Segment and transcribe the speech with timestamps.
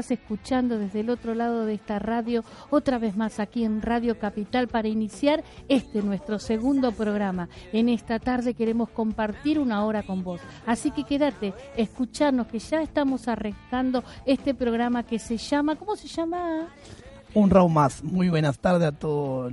[0.00, 4.18] Estás escuchando desde el otro lado de esta radio, otra vez más aquí en Radio
[4.18, 7.50] Capital para iniciar este nuestro segundo programa.
[7.74, 10.40] En esta tarde queremos compartir una hora con vos.
[10.64, 16.08] Así que quédate, escucharnos que ya estamos arrancando este programa que se llama, ¿cómo se
[16.08, 16.68] llama?
[17.34, 18.02] Un round más.
[18.02, 19.50] Muy buenas tardes a toda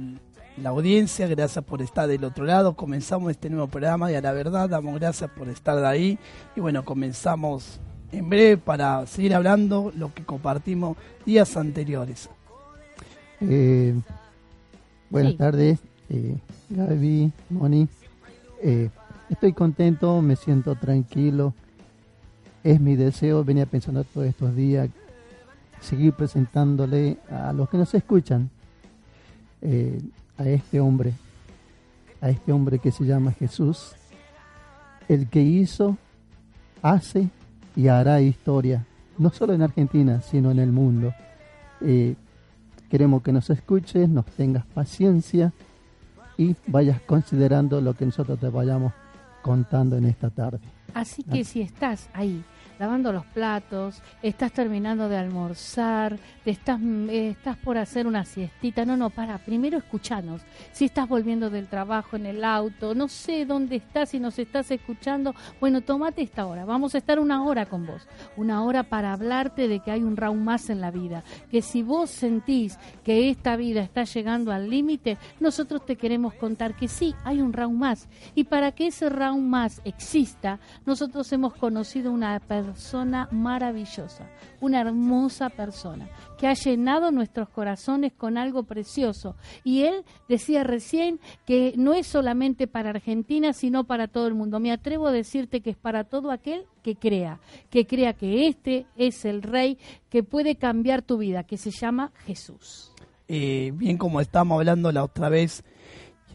[0.55, 2.77] la audiencia, gracias por estar del otro lado.
[2.77, 6.17] Comenzamos este nuevo programa y a la verdad damos gracias por estar ahí.
[6.55, 7.81] Y bueno, comenzamos
[8.11, 12.30] en breve para seguir hablando lo que compartimos días anteriores.
[13.41, 13.94] Eh,
[15.09, 16.38] buenas tardes, eh,
[16.69, 17.88] Gaby, Moni.
[18.64, 18.89] Eh,
[19.30, 21.53] estoy contento, me siento tranquilo.
[22.64, 24.89] Es mi deseo, venía pensando todos estos días,
[25.80, 28.49] seguir presentándole a los que nos escuchan
[29.61, 30.02] eh,
[30.37, 31.14] a este hombre,
[32.21, 33.93] a este hombre que se llama Jesús,
[35.08, 35.98] el que hizo,
[36.81, 37.30] hace
[37.77, 38.83] y hará historia,
[39.20, 41.14] no solo en Argentina, sino en el mundo.
[41.82, 42.15] Eh,
[42.89, 45.54] queremos que nos escuches, nos tengas paciencia
[46.37, 48.93] y vayas considerando lo que nosotros te vayamos
[49.43, 50.60] contando en esta tarde.
[50.95, 52.43] Así que si estás ahí
[52.80, 58.86] lavando los platos, estás terminando de almorzar, te estás, eh, estás por hacer una siestita.
[58.86, 60.42] No, no, para, primero escuchanos.
[60.71, 64.70] Si estás volviendo del trabajo en el auto, no sé dónde estás, si nos estás
[64.71, 66.66] escuchando, bueno, tómate esta hora.
[66.66, 68.08] Vamos a estar una hora con vos.
[68.36, 71.23] Una hora para hablarte de que hay un round más en la vida.
[71.49, 76.76] Que si vos sentís que esta vida está llegando al límite, nosotros te queremos contar
[76.76, 78.08] que sí, hay un round más.
[78.36, 84.30] Y para que ese round más exista, nosotros hemos conocido una persona persona maravillosa,
[84.60, 89.36] una hermosa persona que ha llenado nuestros corazones con algo precioso.
[89.64, 94.60] Y él decía recién que no es solamente para Argentina, sino para todo el mundo.
[94.60, 97.39] Me atrevo a decirte que es para todo aquel que crea,
[97.70, 99.78] que crea que este es el rey
[100.10, 102.92] que puede cambiar tu vida, que se llama Jesús.
[103.30, 105.64] Eh, bien como estamos hablando la otra vez,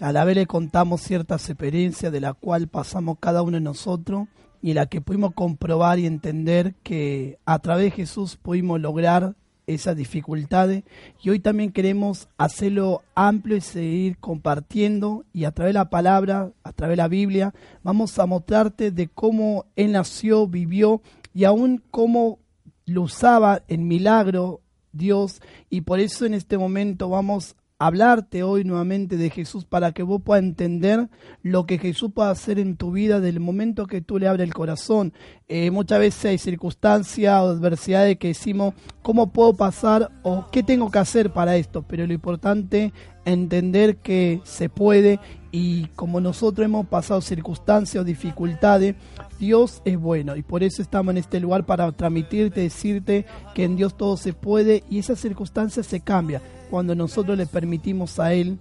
[0.00, 4.28] a la vez le contamos ciertas experiencias de la cual pasamos cada uno de nosotros
[4.62, 9.34] y la que pudimos comprobar y entender que a través de Jesús pudimos lograr
[9.66, 10.84] esas dificultades.
[11.22, 16.52] Y hoy también queremos hacerlo amplio y seguir compartiendo y a través de la palabra,
[16.62, 17.52] a través de la Biblia,
[17.82, 21.02] vamos a mostrarte de cómo Él nació, vivió
[21.34, 22.38] y aún cómo
[22.86, 24.60] lo usaba en milagro
[24.92, 25.40] Dios.
[25.70, 27.56] Y por eso en este momento vamos
[27.87, 31.09] hablarte hoy nuevamente de Jesús para que vos puedas entender
[31.43, 34.54] lo que Jesús puede hacer en tu vida del momento que tú le abres el
[34.54, 35.12] corazón.
[35.48, 40.93] Eh, muchas veces hay circunstancias o adversidades que decimos, ¿cómo puedo pasar o qué tengo
[40.93, 41.82] que hacer para esto?
[41.82, 42.93] Pero lo importante
[43.24, 48.96] entender que se puede y como nosotros hemos pasado circunstancias dificultades,
[49.38, 53.76] Dios es bueno y por eso estamos en este lugar para transmitirte, decirte que en
[53.76, 58.58] Dios todo se puede y esas circunstancias se cambian cuando nosotros le permitimos a Él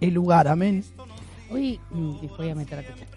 [0.00, 0.48] el lugar.
[0.48, 0.84] Amén.
[1.48, 2.16] Hoy, mm,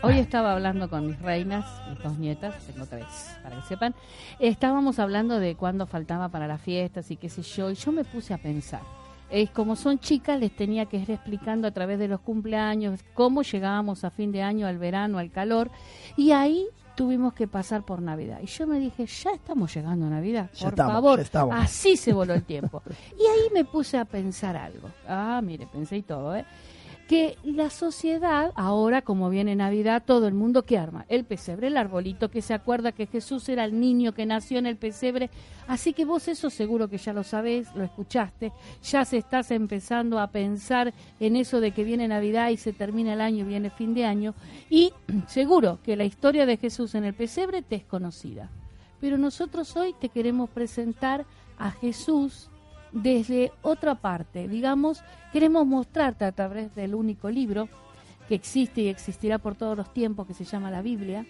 [0.04, 3.06] Hoy estaba hablando con mis reinas, mis dos nietas, tengo tres,
[3.42, 3.96] para que sepan.
[4.40, 8.04] Estábamos hablando de cuándo faltaba para las fiestas y qué sé yo, y yo me
[8.04, 8.82] puse a pensar.
[9.30, 13.44] Es como son chicas, les tenía que ir explicando a través de los cumpleaños cómo
[13.44, 15.70] llegábamos a fin de año, al verano, al calor.
[16.18, 16.66] Y ahí
[16.96, 18.40] tuvimos que pasar por Navidad.
[18.42, 21.20] Y yo me dije, ya estamos llegando a Navidad, por favor.
[21.62, 22.82] Así se voló el tiempo.
[23.18, 24.90] y ahí me puse a pensar algo.
[25.08, 26.44] Ah, mire, pensé y todo, ¿eh?
[27.10, 31.78] Que la sociedad, ahora como viene Navidad, todo el mundo que arma el pesebre, el
[31.78, 35.32] arbolito, que se acuerda que Jesús era el niño que nació en el pesebre,
[35.68, 38.52] así que vos eso seguro que ya lo sabés, lo escuchaste,
[38.84, 43.14] ya se estás empezando a pensar en eso de que viene Navidad y se termina
[43.14, 44.36] el año, viene fin de año,
[44.70, 44.94] y
[45.28, 48.52] seguro que la historia de Jesús en el pesebre te es conocida.
[49.02, 51.26] Pero nosotros hoy te queremos presentar
[51.58, 52.52] a Jesús
[52.92, 54.48] desde otra parte.
[54.48, 57.70] Digamos, queremos mostrarte a través del único libro
[58.28, 61.26] que existe y existirá por todos los tiempos, que se llama la Biblia,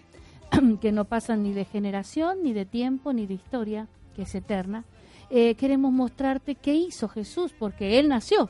[0.81, 4.83] que no pasa ni de generación, ni de tiempo, ni de historia, que es eterna.
[5.29, 8.49] Eh, queremos mostrarte qué hizo Jesús, porque Él nació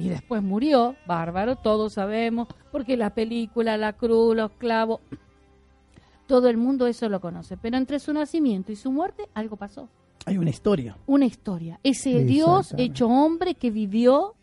[0.00, 5.00] y después murió, bárbaro, todos sabemos, porque la película, la cruz, los clavos,
[6.26, 7.56] todo el mundo eso lo conoce.
[7.56, 9.88] Pero entre su nacimiento y su muerte algo pasó.
[10.26, 10.96] Hay una historia.
[11.06, 11.80] Una historia.
[11.82, 14.34] Ese Dios hecho hombre que vivió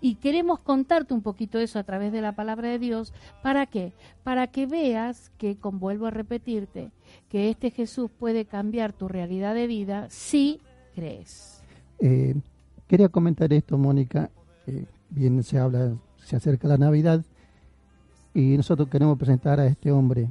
[0.00, 3.12] y queremos contarte un poquito eso a través de la palabra de Dios.
[3.42, 3.92] ¿Para qué?
[4.22, 6.90] Para que veas que, como vuelvo a repetirte,
[7.28, 10.60] que este Jesús puede cambiar tu realidad de vida si
[10.94, 11.62] crees.
[11.98, 12.34] Eh,
[12.86, 14.30] quería comentar esto, Mónica.
[14.66, 17.24] Eh, bien se habla, se acerca la Navidad
[18.34, 20.28] y nosotros queremos presentar a este hombre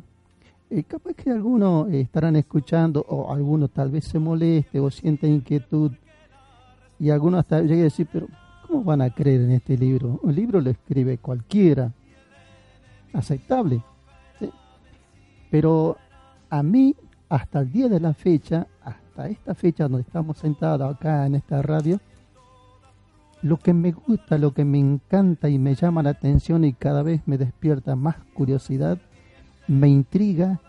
[0.74, 5.92] eh, capaz que algunos estarán escuchando o algunos tal vez se moleste o sienten inquietud
[7.00, 8.28] y algunos hasta lleguen a decir, pero
[8.66, 10.20] ¿cómo van a creer en este libro?
[10.24, 11.92] Un libro lo escribe cualquiera,
[13.14, 13.84] aceptable.
[15.52, 15.98] Pero
[16.50, 16.96] a mí,
[17.30, 21.62] hasta el día de la fecha, hasta esta fecha donde estamos sentados acá en esta
[21.62, 22.00] radio,
[23.44, 27.04] lo que me gusta, lo que me encanta y me llama la atención y cada
[27.04, 28.98] vez me despierta más curiosidad
[29.74, 30.60] me intriga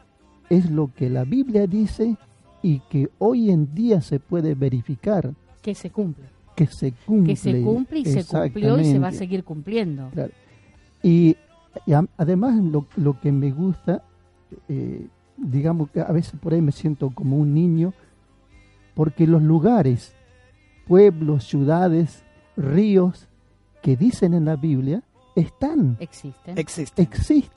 [0.51, 2.17] es lo que la Biblia dice
[2.62, 5.33] y que hoy en día se puede verificar.
[5.62, 6.25] Que se cumple.
[6.56, 7.33] Que se cumple.
[7.33, 10.11] Que se cumple y se cumplió y se va a seguir cumpliendo.
[11.03, 11.37] Y,
[12.17, 14.03] además lo, lo, que me gusta,
[14.69, 15.06] eh,
[15.37, 17.93] digamos que a veces por ahí me siento como un niño,
[18.95, 20.15] porque los lugares,
[20.87, 22.23] pueblos, ciudades,
[22.56, 23.29] ríos
[23.83, 25.03] que dicen en la Biblia,
[25.34, 25.96] están.
[26.00, 26.58] Existen.
[26.58, 27.08] Existen.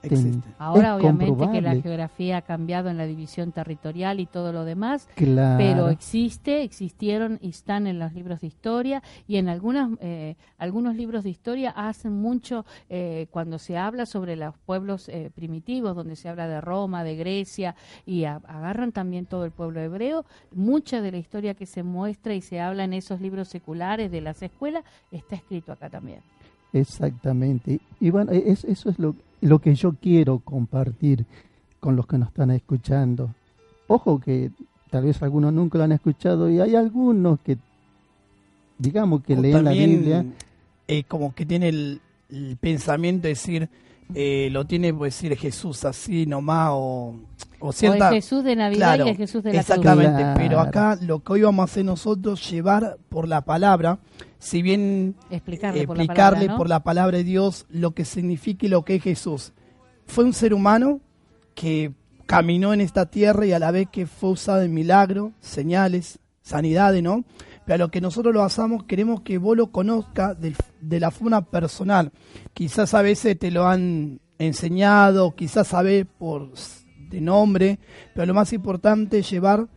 [0.01, 0.43] Existen.
[0.57, 5.07] Ahora, obviamente, que la geografía ha cambiado en la división territorial y todo lo demás,
[5.15, 10.95] pero existe, existieron y están en los libros de historia y en algunas, eh, algunos
[10.95, 16.15] libros de historia hacen mucho eh, cuando se habla sobre los pueblos eh, primitivos, donde
[16.15, 17.75] se habla de Roma, de Grecia
[18.05, 20.25] y agarran también todo el pueblo hebreo.
[20.51, 24.21] Mucha de la historia que se muestra y se habla en esos libros seculares de
[24.21, 26.21] las escuelas está escrito acá también.
[26.73, 27.79] Exactamente.
[27.99, 31.25] Y bueno, e-, eso es lo, lo que yo quiero compartir
[31.79, 33.33] con los que nos están escuchando.
[33.87, 34.51] Ojo que
[34.89, 37.57] tal vez algunos nunca lo han escuchado y hay algunos que,
[38.77, 40.25] digamos, que leen la Biblia.
[40.87, 42.01] Eh, como que tiene el,
[42.59, 43.69] pensamiento de decir,
[44.13, 47.15] eh, lo tiene pues decir Jesús así nomás o,
[47.59, 48.09] o cierta...
[48.09, 51.61] Jesús de Navidad y el Jesús de la Exactamente, pero acá lo que hoy vamos
[51.61, 53.99] a hacer nosotros llevar por la palabra
[54.39, 58.95] si bien explicarle, explicarle por, la palabra, de Dios lo que significa y lo que
[58.95, 59.53] es Jesús.
[60.05, 61.01] Fue un ser humano
[61.55, 61.93] que
[62.27, 67.01] caminó en esta tierra y a la vez que fue usado en milagros, señales, sanidades,
[67.01, 67.23] ¿no?
[67.65, 71.11] Pero a lo que nosotros lo basamos, queremos que vos lo conozcas de, de, la
[71.11, 72.11] forma personal.
[72.53, 76.51] Quizás a veces te lo han enseñado, quizás sabés por
[77.09, 77.79] de nombre,
[78.13, 79.67] pero lo más importante es llevar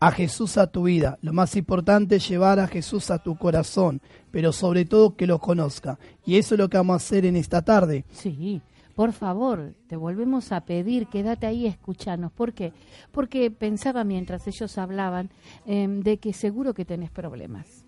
[0.00, 1.18] a Jesús a tu vida.
[1.20, 4.00] Lo más importante es llevar a Jesús a tu corazón,
[4.30, 5.98] pero sobre todo que lo conozca.
[6.24, 8.04] Y eso es lo que vamos a hacer en esta tarde.
[8.10, 8.62] Sí,
[8.94, 12.32] por favor, te volvemos a pedir, quédate ahí, escuchanos.
[12.32, 12.72] ¿Por qué?
[13.12, 15.30] Porque pensaba mientras ellos hablaban
[15.66, 17.84] em, de que seguro que tenés problemas.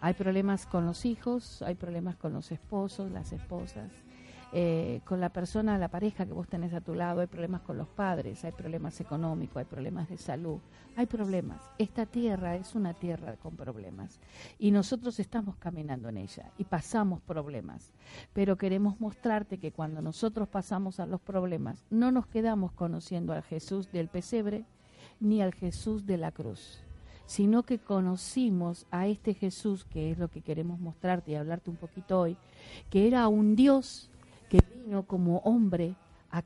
[0.00, 3.90] Hay problemas con los hijos, hay problemas con los esposos, las esposas,
[4.52, 7.76] eh, con la persona, la pareja que vos tenés a tu lado, hay problemas con
[7.76, 10.58] los padres, hay problemas económicos, hay problemas de salud,
[10.96, 11.60] hay problemas.
[11.76, 14.18] Esta tierra es una tierra con problemas
[14.58, 17.92] y nosotros estamos caminando en ella y pasamos problemas,
[18.32, 23.42] pero queremos mostrarte que cuando nosotros pasamos a los problemas no nos quedamos conociendo al
[23.42, 24.64] Jesús del pesebre
[25.20, 26.80] ni al Jesús de la cruz
[27.26, 31.76] sino que conocimos a este Jesús, que es lo que queremos mostrarte y hablarte un
[31.76, 32.38] poquito hoy,
[32.88, 34.08] que era un Dios
[34.48, 35.94] que vino como hombre
[36.30, 36.42] a,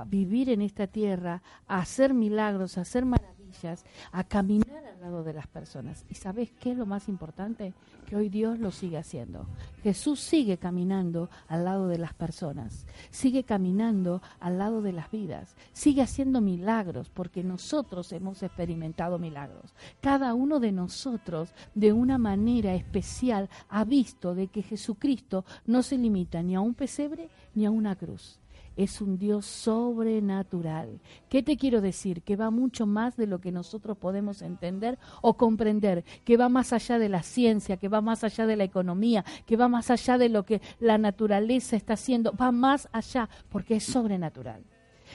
[0.00, 5.24] a vivir en esta tierra, a hacer milagros, a hacer maravillas, a caminar al lado
[5.24, 6.04] de las personas.
[6.08, 7.74] ¿Y sabes qué es lo más importante?
[8.06, 9.46] Que hoy Dios lo sigue haciendo.
[9.82, 15.56] Jesús sigue caminando al lado de las personas, sigue caminando al lado de las vidas,
[15.72, 19.74] sigue haciendo milagros, porque nosotros hemos experimentado milagros.
[20.00, 25.98] Cada uno de nosotros, de una manera especial, ha visto de que Jesucristo no se
[25.98, 28.38] limita ni a un pesebre ni a una cruz.
[28.74, 31.00] Es un Dios sobrenatural.
[31.28, 32.22] ¿Qué te quiero decir?
[32.22, 36.72] Que va mucho más de lo que nosotros podemos entender o comprender, que va más
[36.72, 40.16] allá de la ciencia, que va más allá de la economía, que va más allá
[40.16, 44.64] de lo que la naturaleza está haciendo, va más allá porque es sobrenatural.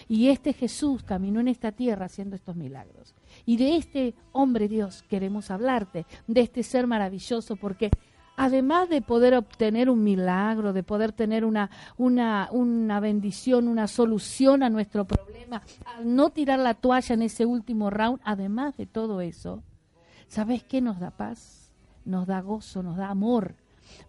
[0.08, 3.15] Y este Jesús caminó en esta tierra haciendo estos milagros.
[3.46, 7.89] Y de este hombre Dios queremos hablarte, de este ser maravilloso, porque
[8.38, 14.63] además de poder obtener un milagro, de poder tener una, una, una bendición, una solución
[14.63, 19.20] a nuestro problema, al no tirar la toalla en ese último round, además de todo
[19.20, 19.63] eso,
[20.27, 21.72] ¿sabes qué nos da paz?
[22.06, 23.56] Nos da gozo, nos da amor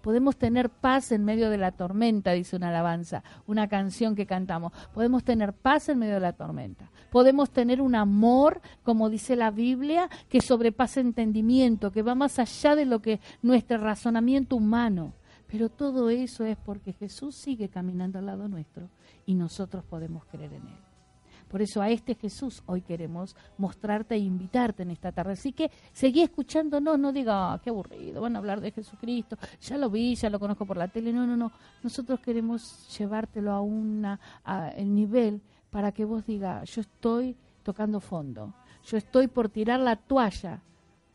[0.01, 4.73] Podemos tener paz en medio de la tormenta, dice una alabanza, una canción que cantamos.
[4.93, 6.91] Podemos tener paz en medio de la tormenta.
[7.11, 12.77] Podemos tener un amor, como dice la Biblia, que sobrepasa entendimiento, que va más allá
[12.77, 15.15] de lo que nuestro razonamiento humano.
[15.47, 18.91] Pero todo eso es porque Jesús sigue caminando al lado nuestro
[19.25, 20.88] y nosotros podemos creer en Él.
[21.49, 25.33] Por eso a este Jesús hoy queremos mostrarte e invitarte en esta tarde.
[25.33, 29.79] Así que seguí escuchándonos, no diga, ah, qué aburrido, van a hablar de Jesucristo, ya
[29.79, 31.13] lo vi, ya lo conozco por la tele.
[31.13, 31.51] No, no, no.
[31.83, 34.07] Nosotros queremos llevártelo a un
[34.77, 35.41] nivel
[35.71, 40.63] para que vos digas, yo estoy tocando fondo, yo estoy por tirar la toalla,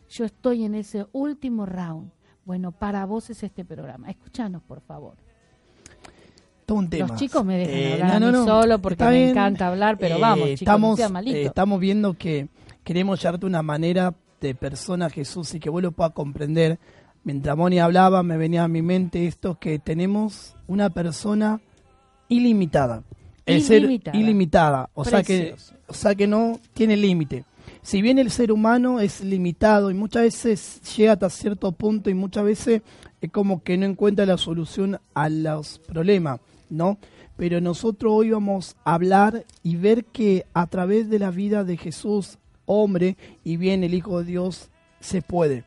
[0.10, 2.12] yo estoy en ese último round.
[2.46, 4.10] Bueno, para vos es este programa.
[4.10, 5.18] Escuchanos, por favor.
[6.68, 11.00] Los chicos me dejan eh, hablar solo porque me encanta hablar, pero vamos, chicos, estamos,
[11.00, 12.48] eh, estamos viendo que
[12.84, 16.80] queremos llevarte una manera de persona Jesús y que vos lo puedas comprender.
[17.24, 21.62] Mientras Moni hablaba, me venía a mi mente esto que tenemos una persona
[22.28, 23.04] ilimitada.
[23.46, 24.14] El ilimitada.
[24.14, 25.56] ser ilimitada, o sea que
[25.88, 27.46] o sea que no tiene límite.
[27.82, 32.14] Si bien el ser humano es limitado y muchas veces llega hasta cierto punto y
[32.14, 32.82] muchas veces
[33.22, 36.40] es como que no encuentra la solución a los problemas.
[36.70, 36.98] ¿No?
[37.38, 41.78] Pero nosotros hoy vamos a hablar y ver que a través de la vida de
[41.78, 45.64] Jesús, hombre, y bien el Hijo de Dios, se puede.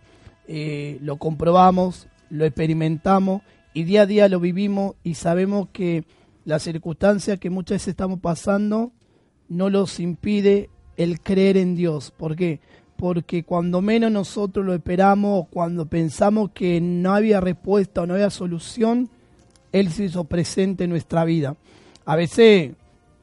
[0.48, 3.42] Eh, lo comprobamos, lo experimentamos
[3.74, 6.04] y día a día lo vivimos y sabemos que
[6.44, 8.92] las circunstancias que muchas veces estamos pasando
[9.48, 12.10] no nos impide el creer en Dios.
[12.10, 12.60] ¿Por qué?
[12.96, 18.30] Porque cuando menos nosotros lo esperamos, cuando pensamos que no había respuesta o no había
[18.30, 19.10] solución,
[19.80, 21.56] él se hizo presente en nuestra vida.
[22.04, 22.72] A veces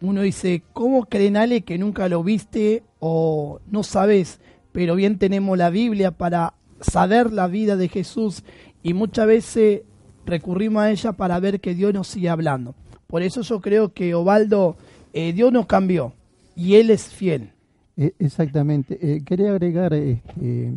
[0.01, 4.39] uno dice, ¿cómo creen Ale que nunca lo viste o no sabes?
[4.71, 8.43] Pero bien tenemos la Biblia para saber la vida de Jesús
[8.83, 9.81] y muchas veces
[10.25, 12.75] recurrimos a ella para ver que Dios nos sigue hablando.
[13.07, 14.75] Por eso yo creo que Ovaldo,
[15.13, 16.13] eh, Dios nos cambió
[16.55, 17.51] y Él es fiel.
[17.95, 18.97] Eh, exactamente.
[19.01, 20.73] Eh, quería agregar este,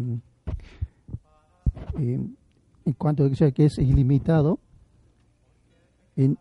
[1.98, 2.36] en
[2.98, 4.60] cuanto a que es ilimitado,
[6.16, 6.38] en,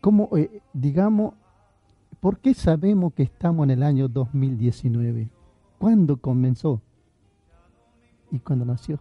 [0.00, 1.34] ¿cómo, eh, digamos,
[2.20, 5.28] por qué sabemos que estamos en el año 2019?
[5.78, 6.80] ¿Cuándo comenzó?
[8.30, 8.98] Y cuándo nació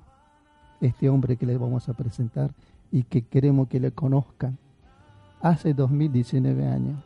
[0.82, 2.52] este hombre que le vamos a presentar
[2.92, 4.58] y que queremos que le conozcan.
[5.42, 7.04] Hace 2019 años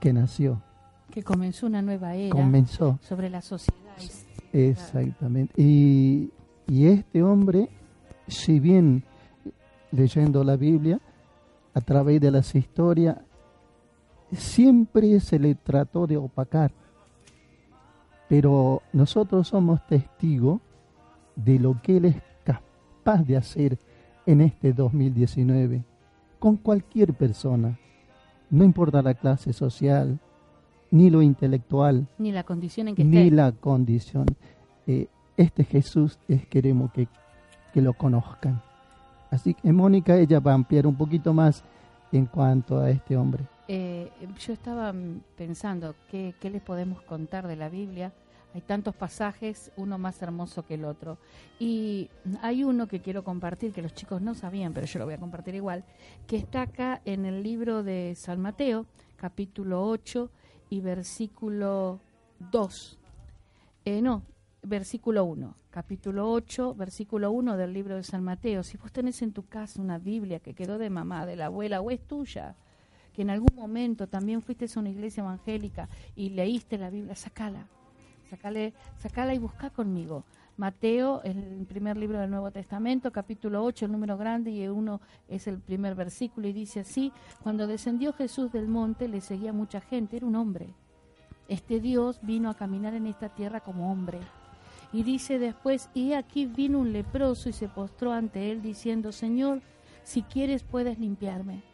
[0.00, 0.62] que nació.
[1.10, 2.30] Que comenzó una nueva era.
[2.30, 2.98] Comenzó.
[3.02, 3.80] Sobre la sociedad.
[4.52, 5.60] Exactamente.
[5.60, 6.30] Y,
[6.66, 7.68] y este hombre,
[8.26, 9.04] si bien
[9.90, 11.00] leyendo la Biblia,
[11.74, 13.18] a través de las historias,
[14.32, 16.72] siempre se le trató de opacar.
[18.28, 20.60] Pero nosotros somos testigos
[21.36, 23.78] de lo que Él es capaz de hacer
[24.24, 25.84] en este 2019
[26.38, 27.78] con cualquier persona.
[28.50, 30.18] No importa la clase social,
[30.90, 34.26] ni lo intelectual, ni la condición en que ni la condición.
[34.86, 37.08] Eh, este Jesús es queremos que,
[37.72, 38.62] que lo conozcan.
[39.34, 41.64] Así que Mónica, ella va a ampliar un poquito más
[42.12, 43.42] en cuanto a este hombre.
[43.66, 48.12] Eh, yo estaba mm, pensando ¿qué, qué les podemos contar de la Biblia.
[48.54, 51.18] Hay tantos pasajes, uno más hermoso que el otro.
[51.58, 52.08] Y
[52.42, 55.18] hay uno que quiero compartir, que los chicos no sabían, pero yo lo voy a
[55.18, 55.82] compartir igual,
[56.28, 58.86] que está acá en el libro de San Mateo,
[59.16, 60.30] capítulo 8
[60.70, 61.98] y versículo
[62.52, 62.98] 2.
[63.86, 64.22] Eh, no,
[64.64, 68.62] versículo 1, capítulo 8, versículo 1 del libro de San Mateo.
[68.62, 71.80] Si vos tenés en tu casa una Biblia que quedó de mamá, de la abuela
[71.80, 72.56] o es tuya,
[73.12, 77.66] que en algún momento también fuiste a una iglesia evangélica y leíste la Biblia, sacala,
[78.28, 80.24] sacale, sacala y busca conmigo.
[80.56, 85.46] Mateo, el primer libro del Nuevo Testamento, capítulo 8, el número grande y uno es
[85.46, 90.16] el primer versículo y dice así, cuando descendió Jesús del monte le seguía mucha gente,
[90.16, 90.68] era un hombre.
[91.48, 94.20] Este Dios vino a caminar en esta tierra como hombre
[94.94, 99.60] y dice después, y aquí vino un leproso y se postró ante él diciendo, Señor,
[100.04, 101.64] si quieres puedes limpiarme.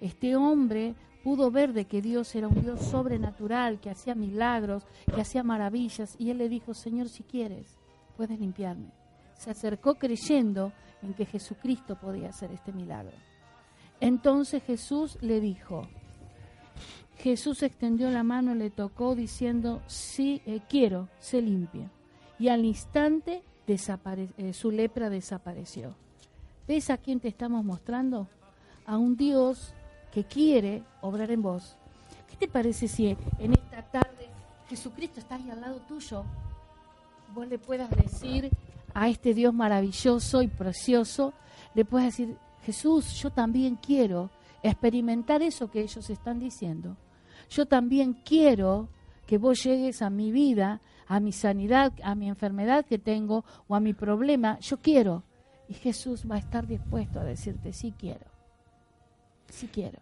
[0.00, 5.20] Este hombre pudo ver de que Dios era un Dios sobrenatural, que hacía milagros, que
[5.20, 7.76] hacía maravillas, y él le dijo, Señor, si quieres,
[8.16, 8.92] puedes limpiarme.
[9.36, 13.16] Se acercó creyendo en que Jesucristo podía hacer este milagro.
[13.98, 15.88] Entonces Jesús le dijo,
[17.16, 21.90] Jesús extendió la mano y le tocó diciendo, sí, eh, quiero, se limpia.
[22.38, 25.94] Y al instante eh, su lepra desapareció.
[26.66, 28.26] ¿Ves a quién te estamos mostrando?
[28.86, 29.74] A un Dios
[30.10, 31.76] que quiere obrar en vos.
[32.30, 34.28] ¿Qué te parece si en esta tarde
[34.68, 36.24] Jesucristo está ahí al lado tuyo?
[37.34, 38.50] Vos le puedas decir
[38.94, 41.34] a este Dios maravilloso y precioso,
[41.74, 44.30] le puedes decir, Jesús, yo también quiero
[44.62, 46.96] experimentar eso que ellos están diciendo.
[47.50, 48.88] Yo también quiero
[49.26, 53.74] que vos llegues a mi vida, a mi sanidad, a mi enfermedad que tengo o
[53.74, 54.58] a mi problema.
[54.60, 55.24] Yo quiero.
[55.68, 58.26] Y Jesús va a estar dispuesto a decirte, sí quiero.
[59.48, 59.98] Sí quiero.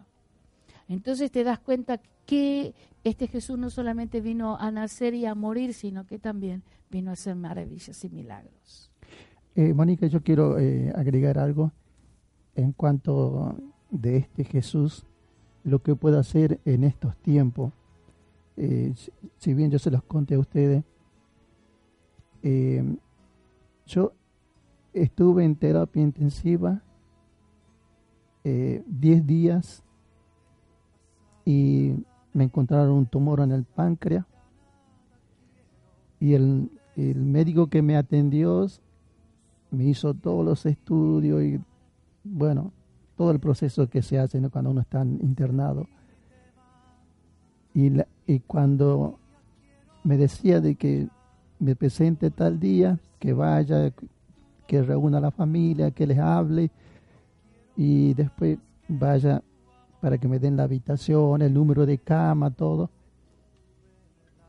[0.87, 2.73] Entonces te das cuenta que
[3.03, 7.13] este Jesús no solamente vino a nacer y a morir, sino que también vino a
[7.13, 8.91] hacer maravillas y milagros.
[9.55, 11.71] Eh, Mónica, yo quiero eh, agregar algo
[12.55, 13.55] en cuanto
[13.89, 15.05] de este Jesús,
[15.63, 17.73] lo que puede hacer en estos tiempos.
[18.57, 18.93] Eh,
[19.37, 20.83] si bien yo se los conté a ustedes,
[22.43, 22.83] eh,
[23.85, 24.13] yo
[24.93, 26.81] estuve en terapia intensiva
[28.43, 29.83] 10 eh, días
[31.45, 31.93] y
[32.33, 34.25] me encontraron un tumor en el páncreas
[36.19, 38.65] y el, el médico que me atendió
[39.71, 41.59] me hizo todos los estudios y
[42.23, 42.71] bueno,
[43.15, 45.87] todo el proceso que se hace cuando uno está internado.
[47.73, 47.91] Y,
[48.25, 49.19] y cuando
[50.03, 51.07] me decía de que
[51.59, 53.91] me presente tal día, que vaya,
[54.67, 56.69] que reúna a la familia, que les hable
[57.75, 59.41] y después vaya
[60.01, 62.89] para que me den la habitación, el número de cama, todo.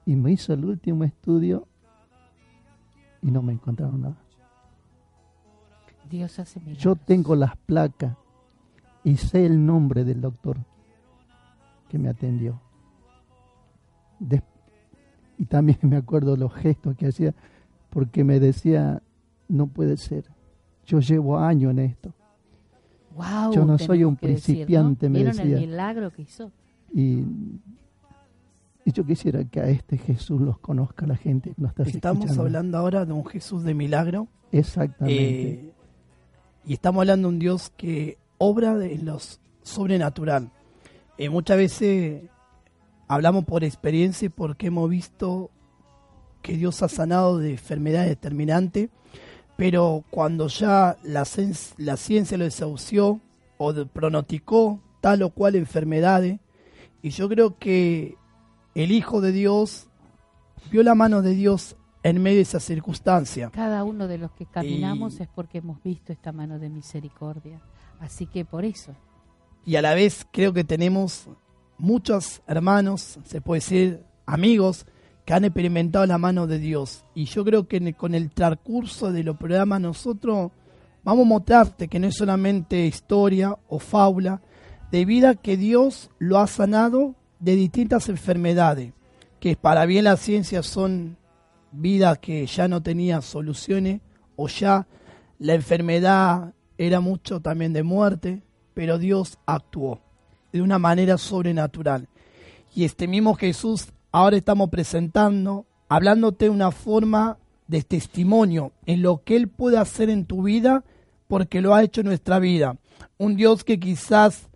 [0.04, 1.66] Y me hizo el último estudio
[3.22, 4.16] y no me encontraron nada.
[6.08, 8.16] Dios hace Yo tengo las placas
[9.04, 10.56] y sé el nombre del doctor
[11.88, 12.60] que me atendió.
[15.38, 17.34] Y también me acuerdo los gestos que hacía
[17.90, 19.02] porque me decía,
[19.48, 20.24] no puede ser,
[20.84, 22.12] yo llevo años en esto.
[23.16, 25.42] Wow, yo no soy un principiante, me decía.
[25.42, 26.52] el milagro que hizo?
[26.92, 27.24] Y,
[28.84, 32.78] y, yo quisiera que a este Jesús los conozca la gente que está Estamos hablando
[32.78, 34.28] ahora de un Jesús de milagro.
[34.52, 35.50] Exactamente.
[35.50, 35.72] Eh,
[36.64, 39.18] y estamos hablando de un Dios que obra de lo
[39.62, 40.50] sobrenatural.
[41.18, 42.22] Eh, muchas veces
[43.08, 45.50] hablamos por experiencia porque hemos visto
[46.42, 48.90] que Dios ha sanado de enfermedades determinantes,
[49.56, 51.26] pero cuando ya la,
[51.78, 53.20] la ciencia lo desahució
[53.56, 56.38] o pronosticó tal o cual enfermedades,
[57.02, 58.16] y yo creo que
[58.74, 59.88] el Hijo de Dios
[60.70, 63.50] vio la mano de Dios en medio de esa circunstancia.
[63.50, 67.60] Cada uno de los que caminamos es porque hemos visto esta mano de misericordia.
[68.00, 68.94] Así que por eso.
[69.64, 71.28] Y a la vez creo que tenemos
[71.78, 74.86] muchos hermanos, se puede decir amigos,
[75.24, 77.04] que han experimentado la mano de Dios.
[77.14, 80.50] Y yo creo que con el transcurso de los programas nosotros
[81.04, 84.42] vamos a mostrarte que no es solamente historia o fábula,
[84.90, 88.92] de vida que Dios lo ha sanado de distintas enfermedades,
[89.38, 91.18] que para bien la ciencia son
[91.72, 94.00] vida que ya no tenía soluciones
[94.34, 94.86] o ya
[95.38, 100.00] la enfermedad era mucho también de muerte, pero Dios actuó
[100.52, 102.08] de una manera sobrenatural.
[102.74, 109.36] Y este mismo Jesús ahora estamos presentando, hablándote una forma de testimonio en lo que
[109.36, 110.84] Él puede hacer en tu vida,
[111.26, 112.76] porque lo ha hecho en nuestra vida.
[113.18, 114.48] Un Dios que quizás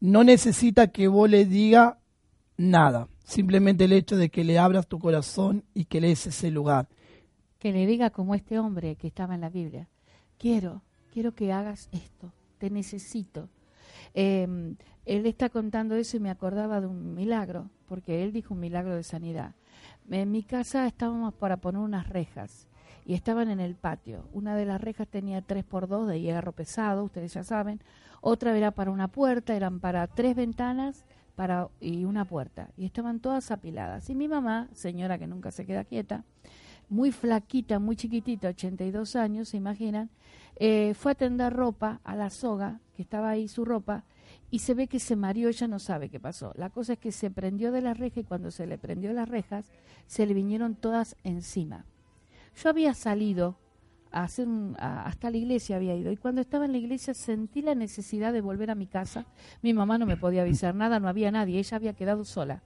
[0.00, 1.98] no necesita que vos le diga
[2.56, 6.50] nada, Simplemente el hecho de que le abras tu corazón y que le des ese
[6.50, 6.88] lugar.
[7.60, 9.88] Que le diga como este hombre que estaba en la Biblia,
[10.36, 13.48] quiero, quiero que hagas esto, te necesito.
[14.14, 14.74] Em,
[15.16, 18.94] él está contando eso y me acordaba de un milagro, porque él dijo un milagro
[18.94, 19.56] de sanidad.
[20.08, 22.68] En mi casa estábamos para poner unas rejas
[23.04, 24.28] y estaban en el patio.
[24.32, 27.80] Una de las rejas tenía 3 por 2 de hierro pesado, ustedes ya saben.
[28.20, 31.04] Otra era para una puerta, eran para tres ventanas
[31.80, 32.70] y una puerta.
[32.76, 34.10] Y estaban todas apiladas.
[34.10, 36.24] Y mi mamá, señora que nunca se queda quieta,
[36.88, 40.10] muy flaquita, muy chiquitita, 82 años, se imaginan,
[40.56, 44.04] eh, fue a tender ropa a la soga, que estaba ahí su ropa,
[44.50, 46.52] y se ve que se mareó, ella no sabe qué pasó.
[46.56, 49.28] La cosa es que se prendió de la reja y cuando se le prendió las
[49.28, 49.70] rejas,
[50.06, 51.86] se le vinieron todas encima.
[52.56, 53.56] Yo había salido
[54.10, 57.76] a hacer hasta la iglesia había ido y cuando estaba en la iglesia sentí la
[57.76, 59.26] necesidad de volver a mi casa.
[59.62, 62.62] Mi mamá no me podía avisar nada, no había nadie, ella había quedado sola.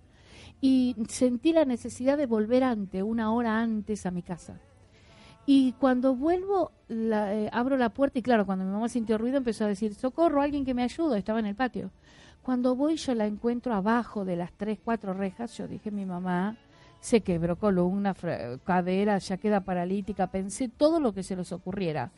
[0.63, 4.59] Y sentí la necesidad de volver antes, una hora antes a mi casa.
[5.47, 9.65] Y cuando vuelvo, eh, abro la puerta y claro, cuando mi mamá sintió ruido empezó
[9.65, 11.91] a decir, socorro, alguien que me ayude, estaba en el patio.
[12.43, 16.57] Cuando voy yo la encuentro abajo de las tres, cuatro rejas, yo dije, mi mamá
[17.01, 18.15] se quebró columna,
[18.65, 22.11] cadera, ya queda paralítica, pensé todo lo que se les ocurriera.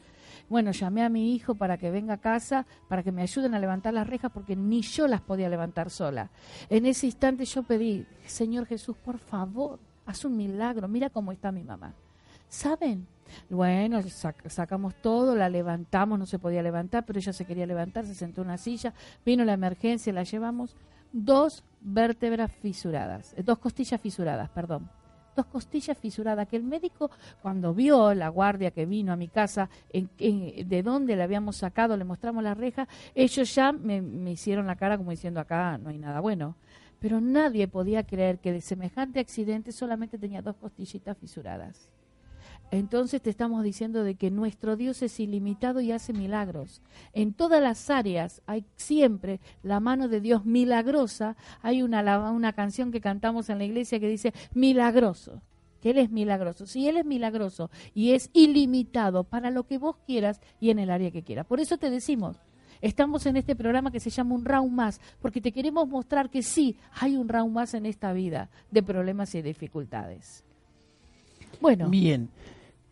[0.48, 3.58] Bueno, llamé a mi hijo para que venga a casa, para que me ayuden a
[3.58, 6.30] levantar las rejas, porque ni yo las podía levantar sola.
[6.70, 11.50] En ese instante yo pedí, Señor Jesús, por favor, haz un milagro, mira cómo está
[11.50, 11.92] mi mamá.
[12.48, 13.06] ¿Saben?
[13.50, 14.00] Bueno,
[14.46, 18.42] sacamos todo, la levantamos, no se podía levantar, pero ella se quería levantar, se sentó
[18.42, 20.76] en una silla, vino la emergencia, la llevamos.
[21.12, 24.88] Dos vértebras fisuradas, eh, dos costillas fisuradas, perdón.
[25.34, 27.10] Dos costillas fisuradas, que el médico
[27.42, 31.96] cuando vio la guardia que vino a mi casa, en, de dónde le habíamos sacado,
[31.96, 35.90] le mostramos la reja, ellos ya me, me hicieron la cara como diciendo acá no
[35.90, 36.56] hay nada bueno.
[36.98, 41.90] Pero nadie podía creer que de semejante accidente solamente tenía dos costillitas fisuradas.
[42.70, 46.82] Entonces te estamos diciendo de que nuestro Dios es ilimitado y hace milagros.
[47.12, 51.36] En todas las áreas hay siempre la mano de Dios milagrosa.
[51.62, 55.42] Hay una, una canción que cantamos en la iglesia que dice milagroso,
[55.80, 56.66] que Él es milagroso.
[56.66, 60.90] Si Él es milagroso y es ilimitado para lo que vos quieras y en el
[60.90, 61.46] área que quieras.
[61.46, 62.36] Por eso te decimos,
[62.82, 66.42] Estamos en este programa que se llama Un Round Más, porque te queremos mostrar que
[66.42, 70.44] sí, hay un round más en esta vida de problemas y dificultades.
[71.60, 71.88] Bueno.
[71.88, 72.28] Bien.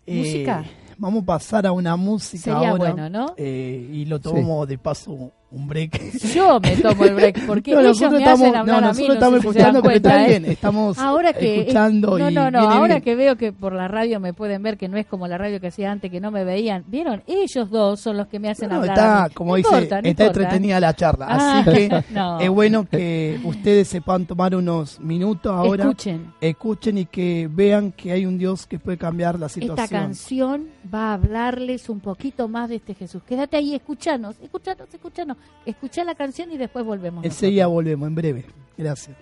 [0.07, 0.65] Música.
[0.65, 2.93] Eh, vamos a pasar a una música Sería ahora.
[2.93, 3.35] bueno, ¿no?
[3.37, 6.19] Eh, y lo tomo de paso un break.
[6.35, 9.15] Yo me tomo el break porque ellos me estamos, hacen hablar no, a mí, nosotros
[9.15, 10.29] estamos escuchando, pero está ¿eh?
[10.31, 13.03] bien, estamos ahora que, escuchando no, y no, no, viene ahora bien.
[13.03, 15.61] que veo que por la radio me pueden ver que no es como la radio
[15.61, 18.69] que hacía antes que no me veían, vieron, ellos dos son los que me hacen
[18.71, 18.97] No, hablar.
[18.99, 20.41] está, como No dice, importa, no está importa.
[20.43, 22.41] entretenida la charla, Ah, así que no.
[22.41, 26.33] es bueno que ustedes sepan tomar unos minutos ahora, Escuchen.
[26.41, 29.89] escuchen y que vean que hay un Dios que puede cambiar la Esta situación.
[30.01, 33.23] canción va a hablarles un poquito más de este Jesús.
[33.23, 35.37] Quédate ahí, escuchanos, escuchanos, escuchanos.
[35.65, 37.25] Escucha la canción y después volvemos.
[37.25, 38.45] Enseguida volvemos, en breve.
[38.77, 39.17] Gracias.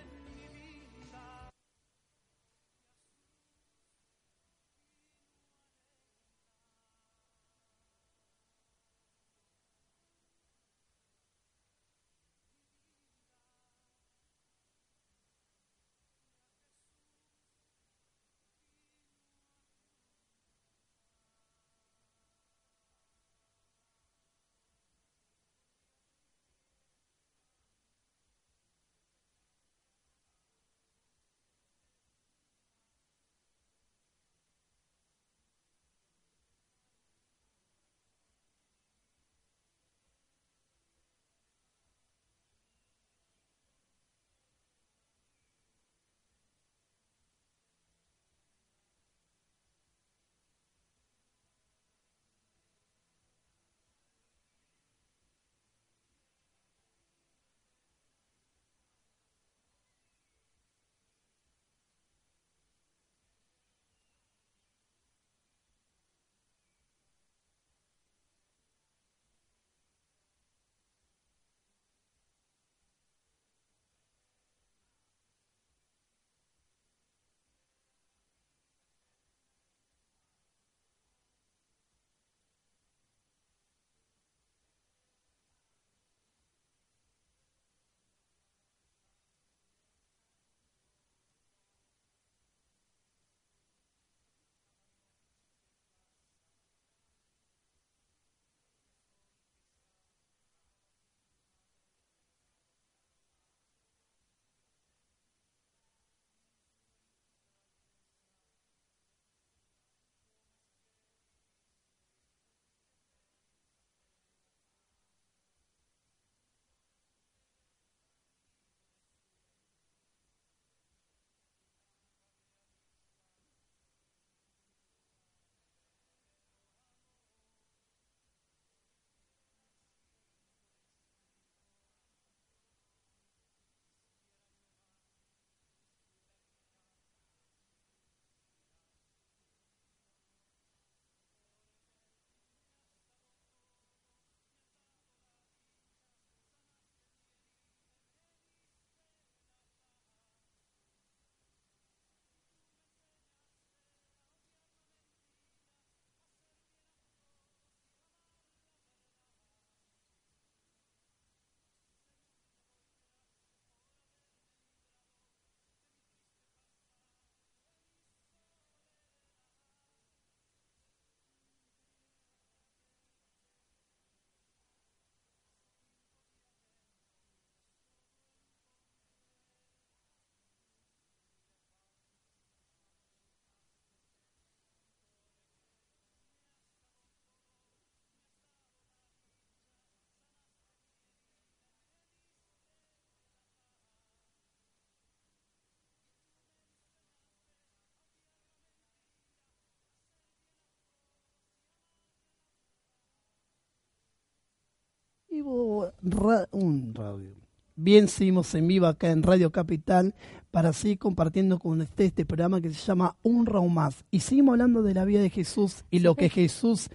[206.51, 207.31] Un radio.
[207.75, 210.13] Bien, seguimos en vivo acá en Radio Capital
[210.51, 214.03] para seguir compartiendo con usted este programa que se llama Un Raúl Más.
[214.11, 216.89] Y seguimos hablando de la vida de Jesús y lo que Jesús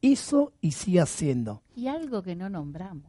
[0.00, 1.62] hizo y sigue haciendo.
[1.76, 3.04] Y algo que no nombramos.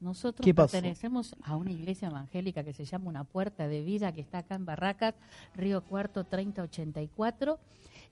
[0.00, 4.38] Nosotros pertenecemos a una iglesia evangélica que se llama Una Puerta de Vida, que está
[4.38, 5.14] acá en Barracas,
[5.54, 7.58] Río Cuarto 3084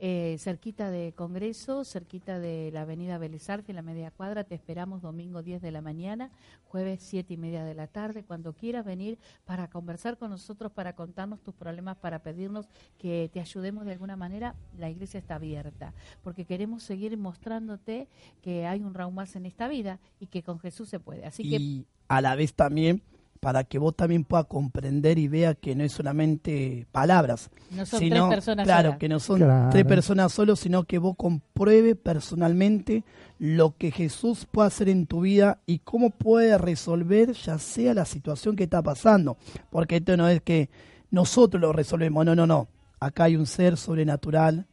[0.05, 4.43] eh, cerquita de Congreso, cerquita de la Avenida Belezarfe, la media cuadra.
[4.43, 6.33] Te esperamos domingo 10 de la mañana,
[6.65, 10.97] jueves 7 y media de la tarde, cuando quieras venir para conversar con nosotros, para
[10.97, 12.67] contarnos tus problemas, para pedirnos
[12.99, 14.57] que te ayudemos de alguna manera.
[14.77, 18.09] La iglesia está abierta, porque queremos seguir mostrándote
[18.43, 21.25] que hay un raúl más en esta vida y que con Jesús se puede.
[21.27, 23.03] Así y a la vez también
[23.43, 27.51] para que vos también puedas comprender y vea que no es solamente palabras.
[27.73, 31.17] No son sino, tres personas Claro, que no son tres personas solo, sino que vos
[31.17, 33.03] compruebe personalmente
[33.41, 38.05] lo que Jesús puede hacer en tu vida y cómo puede resolver ya sea la
[38.05, 39.37] situación que está pasando.
[39.71, 40.71] Porque esto no es que
[41.11, 42.69] nosotros lo resolvemos, no, no, no.
[43.01, 44.69] Acá hay un ser sobrenatural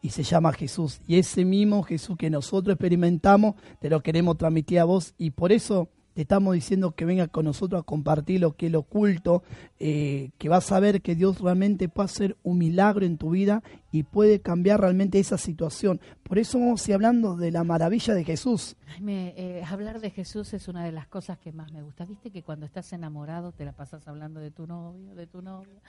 [0.00, 1.02] y se llama Jesús.
[1.06, 5.52] Y ese mismo Jesús que nosotros experimentamos, te lo queremos transmitir a vos y por
[5.52, 9.42] eso te estamos diciendo que venga con nosotros a compartir lo que es lo oculto,
[9.80, 13.62] eh, que vas a ver que Dios realmente puede hacer un milagro en tu vida
[13.90, 16.00] y puede cambiar realmente esa situación.
[16.22, 18.76] Por eso vamos a ir hablando de la maravilla de Jesús.
[19.06, 22.04] Eh, hablar de Jesús es una de las cosas que más me gusta.
[22.04, 25.80] Viste que cuando estás enamorado te la pasas hablando de tu novio, de tu novio.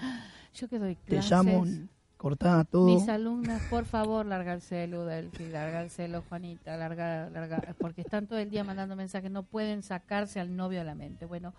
[0.56, 1.66] Yo que doy clases, Te llamo
[2.86, 8.02] Mis alumnas, por favor, larga el celu, Delphi, larga el celu, Juanita, larga, larga, porque
[8.02, 11.28] están todo el día mandando mensajes, no pueden sacarse al novio de la mente.
[11.28, 11.54] Bueno,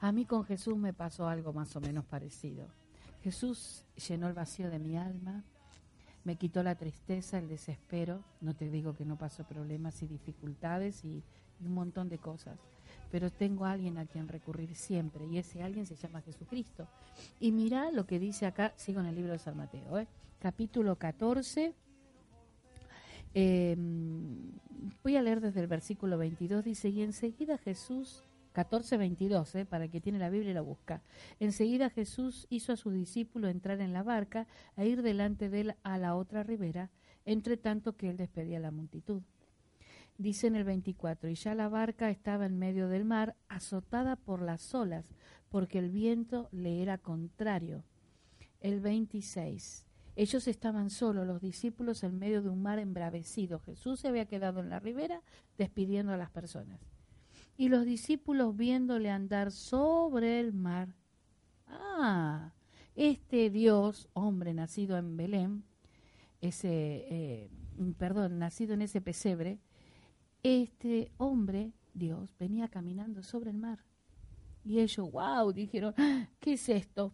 [0.00, 2.66] a mí con Jesús me pasó algo más o menos parecido.
[3.22, 5.44] Jesús llenó el vacío de mi alma,
[6.24, 11.04] me quitó la tristeza, el desespero, no te digo que no pasó problemas y dificultades
[11.04, 11.22] y
[11.60, 12.58] un montón de cosas
[13.10, 16.88] pero tengo a alguien a quien recurrir siempre y ese alguien se llama Jesucristo.
[17.40, 20.06] Y mira lo que dice acá, sigo en el libro de San Mateo, ¿eh?
[20.38, 21.74] capítulo 14.
[23.34, 24.52] Em,
[25.02, 29.64] voy a leer desde el versículo 22, dice, y enseguida Jesús, 14, 22, ¿eh?
[29.66, 31.02] para el que tiene la Biblia y la busca,
[31.40, 35.74] enseguida Jesús hizo a su discípulo entrar en la barca e ir delante de él
[35.82, 36.90] a la otra ribera,
[37.26, 39.22] entre tanto que él despedía a la multitud.
[40.18, 44.40] Dice en el 24, y ya la barca estaba en medio del mar, azotada por
[44.40, 45.14] las olas,
[45.50, 47.84] porque el viento le era contrario.
[48.60, 53.60] El 26, ellos estaban solos, los discípulos en medio de un mar embravecido.
[53.60, 55.22] Jesús se había quedado en la ribera
[55.58, 56.80] despidiendo a las personas.
[57.58, 60.94] Y los discípulos viéndole andar sobre el mar.
[61.66, 62.54] Ah,
[62.94, 65.64] este Dios, hombre nacido en Belén,
[66.40, 67.50] ese, eh,
[67.98, 69.58] perdón, nacido en ese pesebre,
[70.46, 73.84] este hombre, Dios, venía caminando sobre el mar.
[74.64, 77.12] Y ellos, wow, dijeron, ah, ¿qué es esto?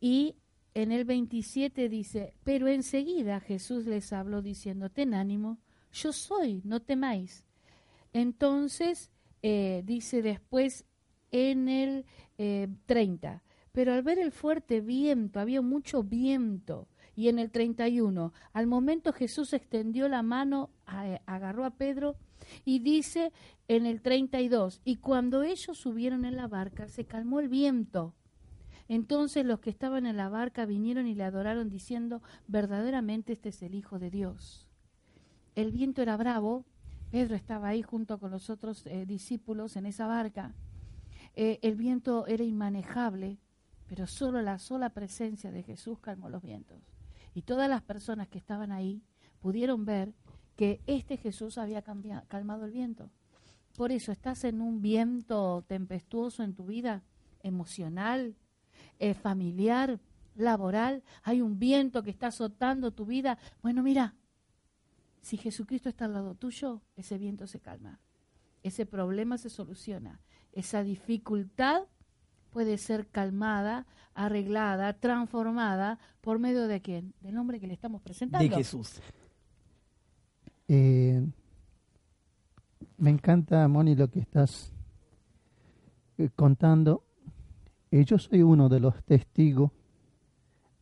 [0.00, 0.36] Y
[0.74, 5.58] en el 27 dice, pero enseguida Jesús les habló diciendo, ten ánimo,
[5.92, 7.44] yo soy, no temáis.
[8.12, 9.10] Entonces,
[9.42, 10.86] eh, dice después
[11.30, 12.06] en el
[12.86, 13.40] 30, eh,
[13.72, 19.12] pero al ver el fuerte viento, había mucho viento, y en el 31, al momento
[19.12, 20.70] Jesús extendió la mano,
[21.26, 22.16] agarró a Pedro
[22.64, 23.32] y dice
[23.68, 28.14] en el 32, y cuando ellos subieron en la barca, se calmó el viento.
[28.88, 33.62] Entonces los que estaban en la barca vinieron y le adoraron diciendo, verdaderamente este es
[33.62, 34.68] el Hijo de Dios.
[35.54, 36.64] El viento era bravo,
[37.10, 40.54] Pedro estaba ahí junto con los otros eh, discípulos en esa barca.
[41.34, 43.38] Eh, el viento era inmanejable,
[43.86, 46.91] pero solo la sola presencia de Jesús calmó los vientos.
[47.34, 49.02] Y todas las personas que estaban ahí
[49.40, 50.14] pudieron ver
[50.56, 53.10] que este Jesús había calmado el viento.
[53.76, 57.02] Por eso estás en un viento tempestuoso en tu vida
[57.42, 58.36] emocional,
[58.98, 59.98] eh, familiar,
[60.34, 61.02] laboral.
[61.22, 63.38] Hay un viento que está azotando tu vida.
[63.62, 64.14] Bueno, mira,
[65.22, 68.00] si Jesucristo está al lado tuyo, ese viento se calma.
[68.62, 70.20] Ese problema se soluciona.
[70.52, 71.84] Esa dificultad
[72.52, 77.14] puede ser calmada, arreglada, transformada por medio de quién?
[77.20, 78.48] Del nombre que le estamos presentando.
[78.48, 79.00] De Jesús.
[80.68, 81.26] Eh,
[82.98, 84.72] me encanta, Moni, lo que estás
[86.18, 87.04] eh, contando.
[87.90, 89.72] Eh, yo soy uno de los testigos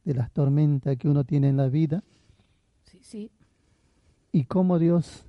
[0.05, 2.03] de las tormentas que uno tiene en la vida.
[2.85, 3.31] Sí, sí.
[4.33, 5.25] Y cómo Dios,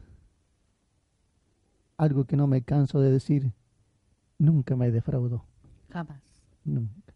[1.98, 3.52] algo que no me canso de decir,
[4.38, 5.46] nunca me defraudó.
[5.90, 6.31] Jamás.
[6.64, 7.14] Nunca.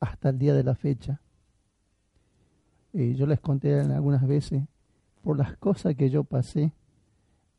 [0.00, 1.20] Hasta el día de la fecha.
[2.92, 4.64] Eh, yo les conté algunas veces
[5.22, 6.72] por las cosas que yo pasé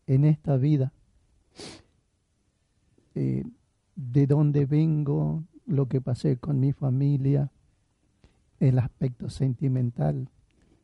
[0.08, 0.92] en esta vida.
[3.16, 3.44] eh,
[3.96, 7.52] de dónde vengo, lo que pasé con mi familia,
[8.60, 10.30] el aspecto sentimental,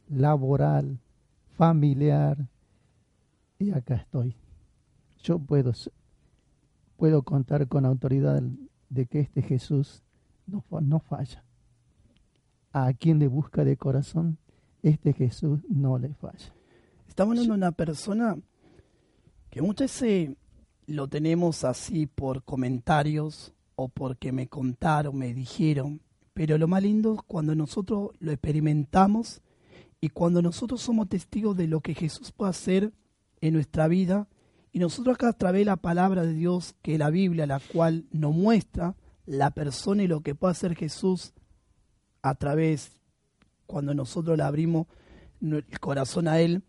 [0.09, 0.99] laboral,
[1.55, 2.47] familiar,
[3.59, 4.35] y acá estoy.
[5.21, 5.73] Yo puedo,
[6.97, 8.41] puedo contar con autoridad
[8.93, 10.03] de que este Jesús
[10.45, 11.43] no, no falla.
[12.71, 14.37] A quien le busca de corazón,
[14.81, 16.53] este Jesús no le falla.
[17.07, 18.37] Estamos hablando de una persona
[19.49, 20.35] que muchas veces
[20.87, 26.01] lo tenemos así por comentarios o porque me contaron, me dijeron,
[26.33, 29.41] pero lo más lindo es cuando nosotros lo experimentamos
[30.01, 32.93] y cuando nosotros somos testigos de lo que Jesús puede hacer
[33.41, 34.27] en nuestra vida
[34.73, 37.59] y nosotros acá a través de la palabra de Dios, que es la Biblia, la
[37.59, 38.95] cual nos muestra
[39.27, 41.31] la persona y lo que puede hacer Jesús
[42.23, 42.99] a través,
[43.67, 44.87] cuando nosotros le abrimos
[45.41, 46.63] el corazón a Él,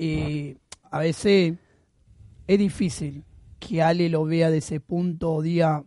[0.00, 0.56] eh,
[0.90, 1.56] a veces
[2.48, 3.22] es difícil
[3.60, 5.84] que Ale lo vea de ese punto o diga,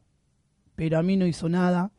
[0.75, 1.91] pero a mí no hizo nada,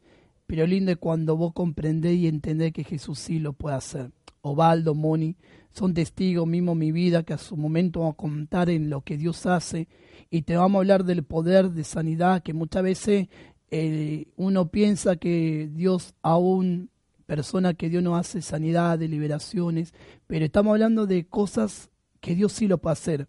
[0.47, 4.11] pero lindo es cuando vos comprendés y entendés que Jesús sí lo puede hacer.
[4.45, 5.37] Ovaldo, Moni,
[5.73, 9.17] son testigos mismo mi vida que a su momento vamos a contar en lo que
[9.17, 9.89] Dios hace
[10.31, 13.29] y te vamos a hablar del poder de sanidad que muchas veces
[13.71, 16.91] eh, uno piensa que Dios aún
[17.25, 19.95] persona que Dios no hace sanidad, de liberaciones,
[20.27, 23.29] pero estamos hablando de cosas que Dios sí lo puede hacer.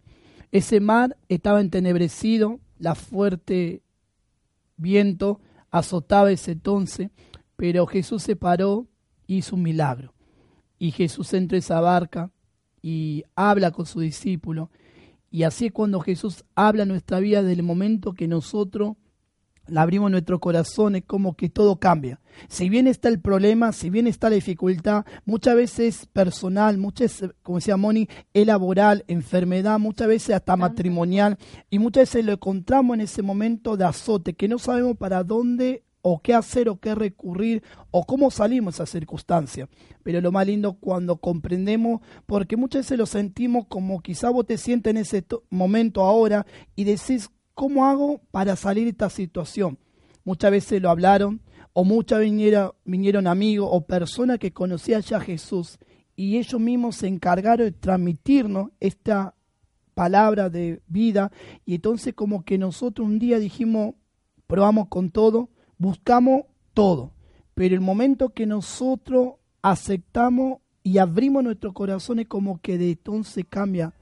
[0.51, 3.84] Ese mar estaba entenebrecido, la fuerte
[4.75, 5.39] viento
[5.71, 7.10] azotaba ese entonces,
[7.56, 8.86] pero Jesús se paró,
[9.28, 10.14] hizo un milagro.
[10.77, 12.31] Y Jesús entra en esa barca
[12.81, 14.69] y habla con su discípulo.
[15.31, 18.95] Y así es cuando Jesús habla nuestra vida del momento que nosotros
[19.67, 22.19] la abrimos nuestro corazón, es como que todo cambia.
[22.47, 27.35] Si bien está el problema, si bien está la dificultad, muchas veces personal, muchas veces,
[27.41, 31.38] como decía Moni, es laboral, enfermedad, muchas veces hasta matrimonial,
[31.69, 35.83] y muchas veces lo encontramos en ese momento de azote, que no sabemos para dónde
[36.08, 39.68] o qué hacer o qué recurrir o cómo salimos a esa circunstancia.
[40.04, 44.60] Pero lo más lindo cuando comprendemos, porque muchas veces lo sentimos como quizá vos te
[44.60, 49.80] sientes en ese momento ahora y decís, ¿cómo hago para salir de esta situación?
[50.24, 51.41] Muchas veces lo hablaron,
[51.74, 55.80] o muchas vinieron, vinieron amigos o personas que conocían ya a Jesús,
[56.15, 59.34] y ellos mismos se encargaron de transmitirnos esta
[59.96, 61.32] palabra de vida,
[61.65, 63.96] y entonces como que nosotros un día dijimos,
[64.46, 67.11] probamos con todo, buscamos todo,
[67.53, 73.45] pero el momento que nosotros aceptamos y abrimos nuestro corazón es como que de entonces
[73.49, 73.93] cambia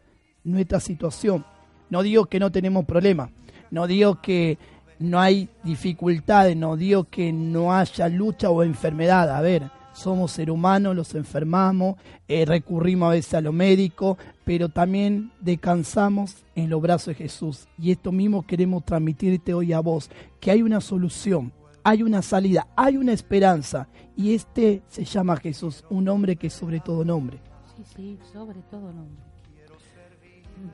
[0.44, 1.46] nuestra situación.
[1.90, 3.30] No digo que no tenemos problemas,
[3.72, 4.58] no digo que
[5.00, 9.30] no hay dificultades, no digo que no haya lucha o enfermedad.
[9.36, 11.96] A ver, somos seres humanos, los enfermamos,
[12.28, 17.68] eh, recurrimos a veces a lo médico, pero también descansamos en los brazos de Jesús.
[17.78, 20.10] Y esto mismo queremos transmitirte hoy a vos,
[20.40, 21.52] que hay una solución,
[21.84, 23.88] hay una salida, hay una esperanza.
[24.16, 27.40] Y este se llama Jesús, un hombre que es sobre todo nombre.
[27.76, 29.24] Sí, sí, sobre todo nombre.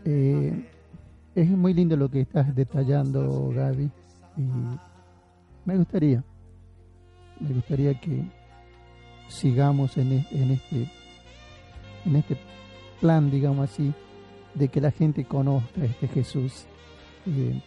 [0.06, 0.69] Eh,
[1.36, 3.89] es muy lindo lo que estás detallando, Gaby.
[4.38, 4.41] Y
[5.65, 6.24] me gustaría,
[7.39, 8.24] me gustaría que
[9.28, 10.91] sigamos en, este,
[12.06, 12.38] en este
[13.00, 13.93] plan, digamos así,
[14.54, 16.65] de que la gente conozca a este Jesús.
[17.26, 17.62] Eh,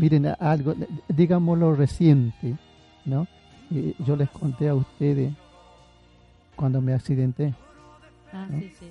[0.00, 0.74] miren, algo,
[1.08, 2.56] digámoslo reciente,
[3.04, 3.26] ¿no?
[3.70, 5.32] Eh, yo les conté a ustedes
[6.56, 7.54] cuando me accidenté.
[8.32, 8.86] Ah, sí, sí.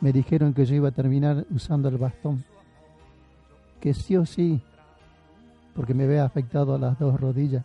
[0.00, 2.44] Me dijeron que yo iba a terminar usando el bastón
[3.80, 4.60] que sí o sí,
[5.74, 7.64] porque me ve afectado a las dos rodillas.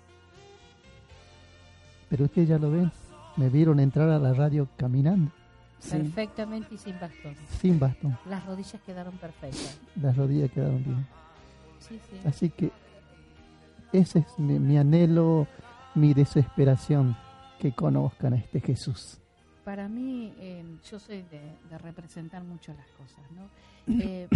[2.10, 2.92] Pero ustedes ya lo ven,
[3.36, 5.32] me vieron entrar a la radio caminando.
[5.90, 7.36] Perfectamente y sin bastón.
[7.60, 8.18] Sin bastón.
[8.30, 9.78] Las rodillas quedaron perfectas.
[10.02, 11.06] Las rodillas quedaron bien.
[12.26, 12.72] Así que
[13.94, 15.48] ese es mi, anhelo,
[15.94, 17.16] mi desesperación,
[17.60, 19.20] que conozcan a este Jesús.
[19.64, 23.50] Para mí, eh, yo soy de, representar mucho las cosas, ¿no?
[24.02, 24.28] Eh,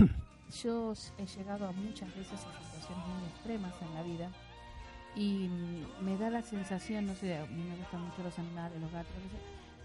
[0.64, 4.30] yo he llegado a muchas veces a situaciones muy extremas en la vida
[5.16, 5.50] y
[6.02, 9.14] me da la sensación, no sé, a mí me gustan mucho los animales, los gatos,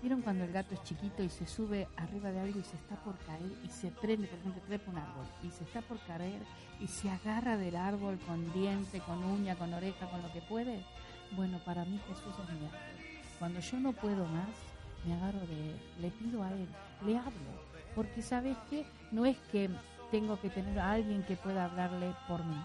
[0.04, 2.94] ¿vieron cuando el gato es chiquito y se sube arriba de algo y se está
[2.96, 6.42] por caer y se prende, por ejemplo, trepa un árbol y se está por caer
[6.78, 10.84] y se agarra del árbol con diente, con uña, con oreja, con lo que puede?
[11.34, 12.68] Bueno, para mí Jesús es mi
[13.38, 14.50] Cuando yo no puedo más,
[15.06, 16.68] me agarro de él, le pido a él,
[17.06, 17.32] le hablo,
[17.94, 19.70] porque sabes que no es que
[20.10, 22.60] tengo que tener a alguien que pueda hablarle por mí.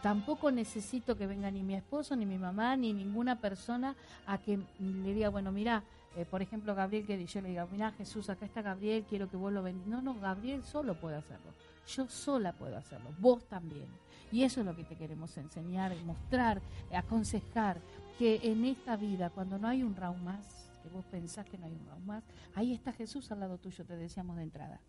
[0.00, 3.94] Tampoco necesito que venga ni mi esposo, ni mi mamá, ni ninguna persona
[4.26, 5.82] a que le diga, bueno, mira,
[6.18, 9.36] eh, por ejemplo, Gabriel, que yo le diga, mira, Jesús, acá está Gabriel, quiero que
[9.36, 9.88] vos lo bendigas.
[9.88, 11.52] No, no, Gabriel solo puede hacerlo.
[11.86, 13.86] Yo sola puedo hacerlo, vos también.
[14.32, 16.60] Y eso es lo que te queremos enseñar, mostrar,
[16.92, 17.80] aconsejar,
[18.18, 21.66] que en esta vida, cuando no hay un round más, que vos pensás que no
[21.66, 22.24] hay un round más,
[22.56, 24.80] ahí está Jesús al lado tuyo, te decíamos de entrada.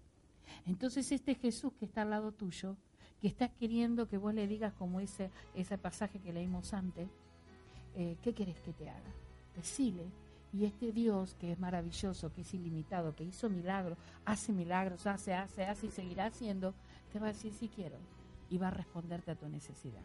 [0.65, 2.75] Entonces este Jesús que está al lado tuyo,
[3.21, 7.07] que está queriendo que vos le digas como ese, ese pasaje que leímos antes,
[7.95, 9.13] eh, ¿qué querés que te haga?
[9.55, 10.07] Decile.
[10.51, 15.33] Y este Dios que es maravilloso, que es ilimitado, que hizo milagros, hace milagros, hace,
[15.33, 16.73] hace, hace y seguirá haciendo,
[17.11, 17.97] te va a decir sí quiero
[18.49, 20.03] y va a responderte a tu necesidad.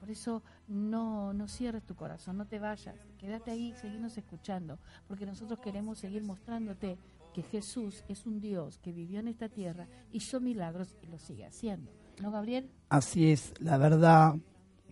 [0.00, 5.26] Por eso no, no cierres tu corazón, no te vayas, quédate ahí, seguimos escuchando, porque
[5.26, 6.98] nosotros queremos seguir mostrándote
[7.32, 11.44] que Jesús es un Dios que vivió en esta tierra, hizo milagros y lo sigue
[11.44, 11.90] haciendo.
[12.22, 12.70] ¿No, Gabriel?
[12.88, 14.36] Así es, la verdad,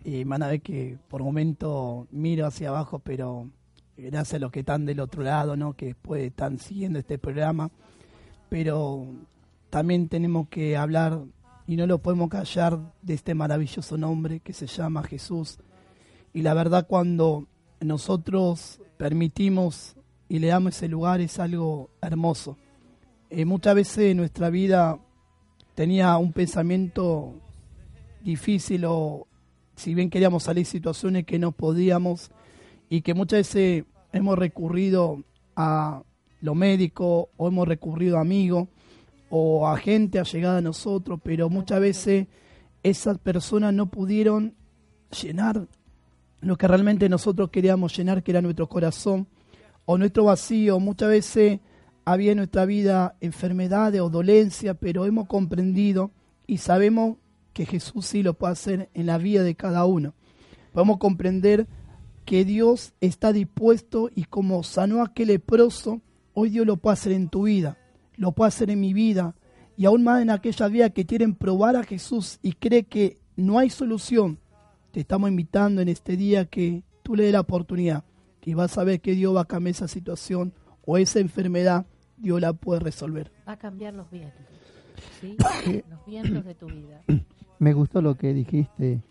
[0.03, 3.49] eh, van que por momento miro hacia abajo, pero
[3.97, 5.73] gracias a los que están del otro lado, ¿no?
[5.73, 7.71] que después están siguiendo este programa,
[8.49, 9.05] pero
[9.69, 11.21] también tenemos que hablar
[11.67, 15.57] y no lo podemos callar de este maravilloso nombre que se llama Jesús.
[16.33, 17.47] Y la verdad cuando
[17.79, 19.95] nosotros permitimos
[20.29, 22.57] y le damos ese lugar es algo hermoso.
[23.29, 24.99] Eh, muchas veces en nuestra vida
[25.73, 27.33] tenía un pensamiento
[28.23, 29.27] difícil o
[29.75, 32.31] si bien queríamos salir situaciones que no podíamos
[32.89, 35.23] y que muchas veces hemos recurrido
[35.55, 36.03] a
[36.41, 38.67] lo médico o hemos recurrido a amigos
[39.29, 42.27] o a gente allegada a nosotros, pero muchas veces
[42.83, 44.53] esas personas no pudieron
[45.21, 45.67] llenar
[46.41, 49.27] lo que realmente nosotros queríamos llenar, que era nuestro corazón
[49.85, 50.79] o nuestro vacío.
[50.79, 51.59] Muchas veces
[52.05, 56.11] había en nuestra vida enfermedades o dolencias, pero hemos comprendido
[56.45, 57.17] y sabemos
[57.53, 60.13] que Jesús sí lo puede hacer en la vida de cada uno.
[60.71, 61.67] Podemos comprender
[62.25, 66.01] que Dios está dispuesto y como sanó a aquel leproso,
[66.33, 67.77] hoy Dios lo puede hacer en tu vida
[68.17, 69.35] lo puedo hacer en mi vida
[69.77, 73.59] y aún más en aquella vida que quieren probar a Jesús y cree que no
[73.59, 74.39] hay solución.
[74.91, 78.03] Te estamos invitando en este día que tú le des la oportunidad
[78.43, 80.53] y vas a ver que Dios va a cambiar esa situación
[80.85, 83.31] o esa enfermedad, Dios la puede resolver.
[83.47, 84.45] Va a cambiar los vientos,
[85.19, 85.35] ¿sí?
[85.89, 87.01] los vientos de tu vida.
[87.57, 89.01] Me gustó lo que dijiste,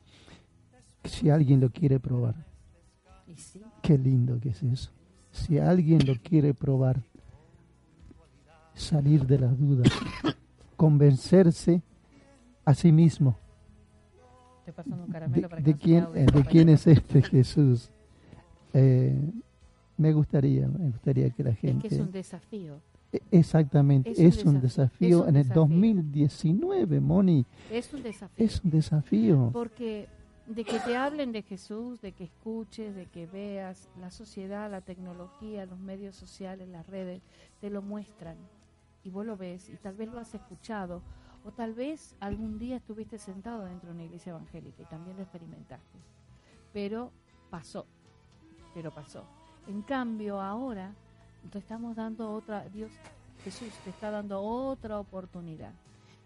[1.04, 2.36] si alguien lo quiere probar.
[3.82, 4.90] Qué lindo que es eso.
[5.30, 7.02] Si alguien lo quiere probar,
[8.74, 9.92] salir de las dudas,
[10.76, 11.82] convencerse
[12.64, 13.36] a sí mismo.
[15.62, 17.90] De, quién, eh, de quién es este Jesús.
[18.72, 19.30] Eh,
[19.96, 21.86] me gustaría, me gustaría que la gente...
[21.86, 22.80] Es que es un desafío.
[23.12, 27.46] E, exactamente, es un, desafío, en el 2019, Moni.
[27.70, 28.44] Es un desafío.
[28.44, 29.50] Es un desafío.
[29.52, 30.08] Porque
[30.46, 34.82] de que te hablen de Jesús, de que escuches, de que veas, la sociedad, la
[34.82, 37.22] tecnología, los medios sociales, las redes,
[37.60, 38.36] te lo muestran
[39.02, 41.02] y vos lo ves y tal vez lo has escuchado
[41.44, 45.22] o tal vez algún día estuviste sentado dentro de una iglesia evangélica y también lo
[45.22, 45.98] experimentaste.
[46.72, 47.10] Pero
[47.50, 47.86] pasó,
[48.74, 49.24] pero pasó.
[49.66, 50.92] En cambio ahora
[51.50, 52.90] te estamos dando otra, Dios
[53.44, 55.72] Jesús te está dando otra oportunidad.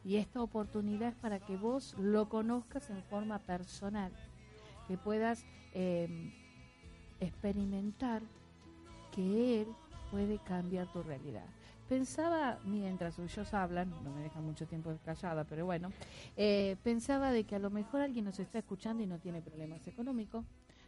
[0.08, 4.10] Y esta oportunidad es para que vos lo conozcas en forma personal,
[4.86, 5.44] que puedas
[5.74, 6.32] em,
[7.20, 8.22] experimentar
[9.14, 9.68] que Él
[10.10, 11.44] puede cambiar tu realidad.
[11.90, 15.92] Pensaba, mientras ellos hablan, no me dejan mucho tiempo callada, pero bueno,
[16.38, 19.86] eh, pensaba de que a lo mejor alguien nos está escuchando y no tiene problemas
[19.86, 20.42] económicos,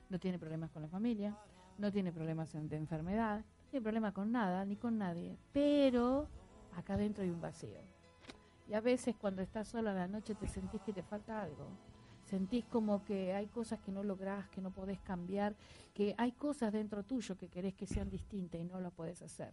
[0.08, 1.36] no tiene problemas con la familia,
[1.76, 6.26] no tiene problemas de enfermedad, no tiene problemas con nada, ni con nadie, pero
[6.74, 7.99] acá adentro hay un vacío.
[8.70, 11.66] Y a veces cuando estás sola a la noche te sentís que te falta algo.
[12.24, 15.56] Sentís como que hay cosas que no lográs, que no podés cambiar,
[15.92, 19.52] que hay cosas dentro tuyo que querés que sean distintas y no lo podés hacer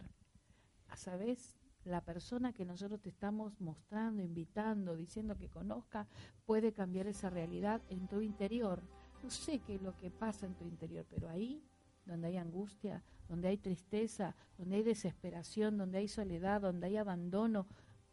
[0.88, 6.06] a sabes la persona que nosotros te estamos mostrando, invitando, diciendo que conozca,
[6.44, 8.82] puede cambiar esa realidad en tu interior.
[9.22, 11.64] No sé qué es lo que pasa en tu interior, pero ahí
[12.04, 17.66] donde hay angustia, donde hay tristeza, donde hay desesperación, donde hay soledad, donde hay abandono,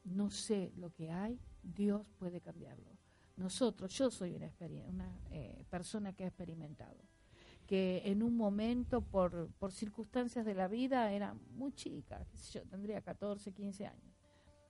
[0.06, 2.96] no sé lo que hay, Dios puede cambiarlo.
[3.36, 7.04] Nosotros, yo soy una, eh, persona que ha experimentado
[7.66, 13.02] que en un momento, por, por circunstancias de la vida, era muy chica, yo tendría
[13.02, 14.16] 14, 15 años.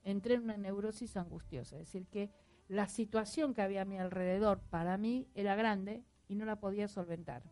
[0.02, 2.30] Entré en una neurosis angustiosa, es decir, que
[2.68, 6.88] la situación que había a mi alrededor para mí era grande y no la podía
[6.88, 7.42] solventar.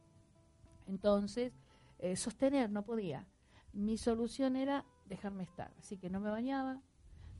[0.86, 1.52] Entonces,
[1.98, 3.26] eh, sostener no podía.
[3.72, 6.80] Mi solución era dejarme estar, así que no me bañaba,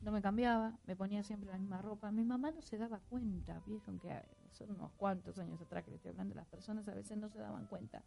[0.05, 2.11] no me cambiaba, me ponía siempre la misma ropa.
[2.11, 4.13] Mi mamá no se daba cuenta, vieron que
[4.53, 7.39] son unos cuantos años atrás que le estoy hablando, las personas a veces no se
[7.39, 8.03] daban cuenta.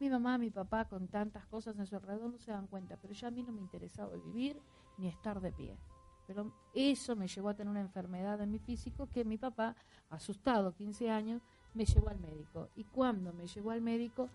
[0.00, 3.14] Mi mamá, mi papá, con tantas cosas en su alrededor no se daban cuenta, pero
[3.14, 4.60] ya a mí no me interesaba vivir
[4.98, 5.78] ni estar de pie.
[6.26, 9.76] Pero eso me llevó a tener una enfermedad en mi físico que mi papá,
[10.10, 11.42] asustado, 15 años,
[11.72, 12.68] me llevó al médico.
[12.74, 14.28] Y cuando me llevó al médico,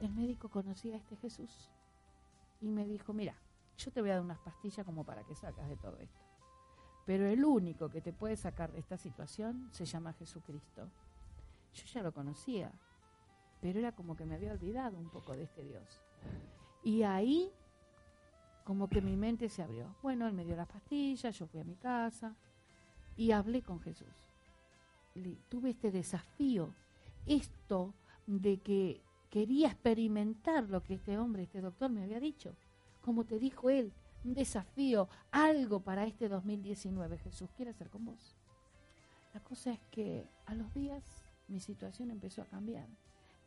[0.00, 1.70] el médico conocía a este Jesús
[2.60, 3.34] y me dijo, mira,
[3.76, 6.25] yo te voy a dar unas pastillas como para que sacas de todo esto.
[7.06, 10.90] Pero el único que te puede sacar de esta situación se llama Jesucristo.
[11.72, 12.72] Yo ya lo conocía,
[13.60, 16.02] pero era como que me había olvidado un poco de este Dios.
[16.82, 17.50] Y ahí,
[18.64, 19.94] como que mi mente se abrió.
[20.02, 22.34] Bueno, él me dio las pastillas, yo fui a mi casa
[23.16, 24.14] y hablé con Jesús.
[25.48, 26.74] tuve este desafío,
[27.24, 27.94] esto
[28.26, 29.00] de que
[29.30, 32.54] quería experimentar lo que este hombre, este doctor me había dicho.
[33.00, 33.92] Como te dijo él,
[34.24, 37.18] un desafío, algo para este 2019.
[37.18, 38.36] Jesús quiere hacer con vos.
[39.34, 41.04] La cosa es que a los días
[41.48, 42.88] mi situación empezó a cambiar.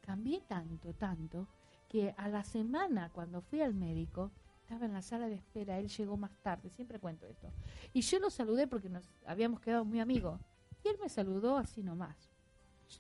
[0.02, 1.48] Cambié tanto, tanto,
[1.88, 5.90] que a la semana cuando fui al médico, estaba en la sala de espera, él
[5.90, 7.52] llegó más tarde, siempre cuento esto.
[7.92, 10.40] Y yo lo saludé porque nos habíamos quedado muy amigos.
[10.84, 12.32] Y él me saludó así nomás.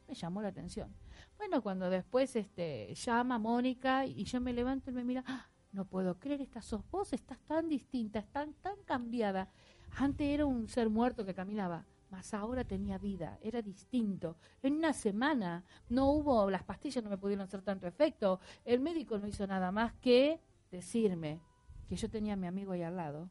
[0.07, 0.93] Me llamó la atención.
[1.37, 5.47] Bueno, cuando después este, llama Mónica y yo me levanto, y me mira, ¡Ah!
[5.71, 9.49] No puedo creer, esta sos vos, estás tan distinta, tan, tan cambiada.
[9.97, 14.37] Antes era un ser muerto que caminaba, mas ahora tenía vida, era distinto.
[14.61, 19.17] En una semana no hubo, las pastillas no me pudieron hacer tanto efecto, el médico
[19.19, 20.41] no hizo nada más que
[20.71, 21.39] decirme
[21.87, 23.29] que yo tenía a mi amigo ahí al lado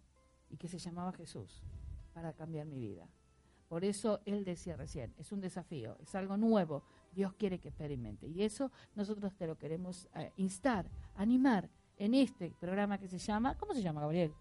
[0.50, 1.62] y que se llamaba Jesús
[2.12, 3.08] para cambiar mi vida.
[3.68, 8.26] Por eso él decía recién, es un desafío, es algo nuevo, Dios quiere que experimente.
[8.26, 11.68] Y eso nosotros te lo queremos eh, instar, animar
[11.98, 14.32] en este programa que se llama, ¿cómo se llama, Gabriel?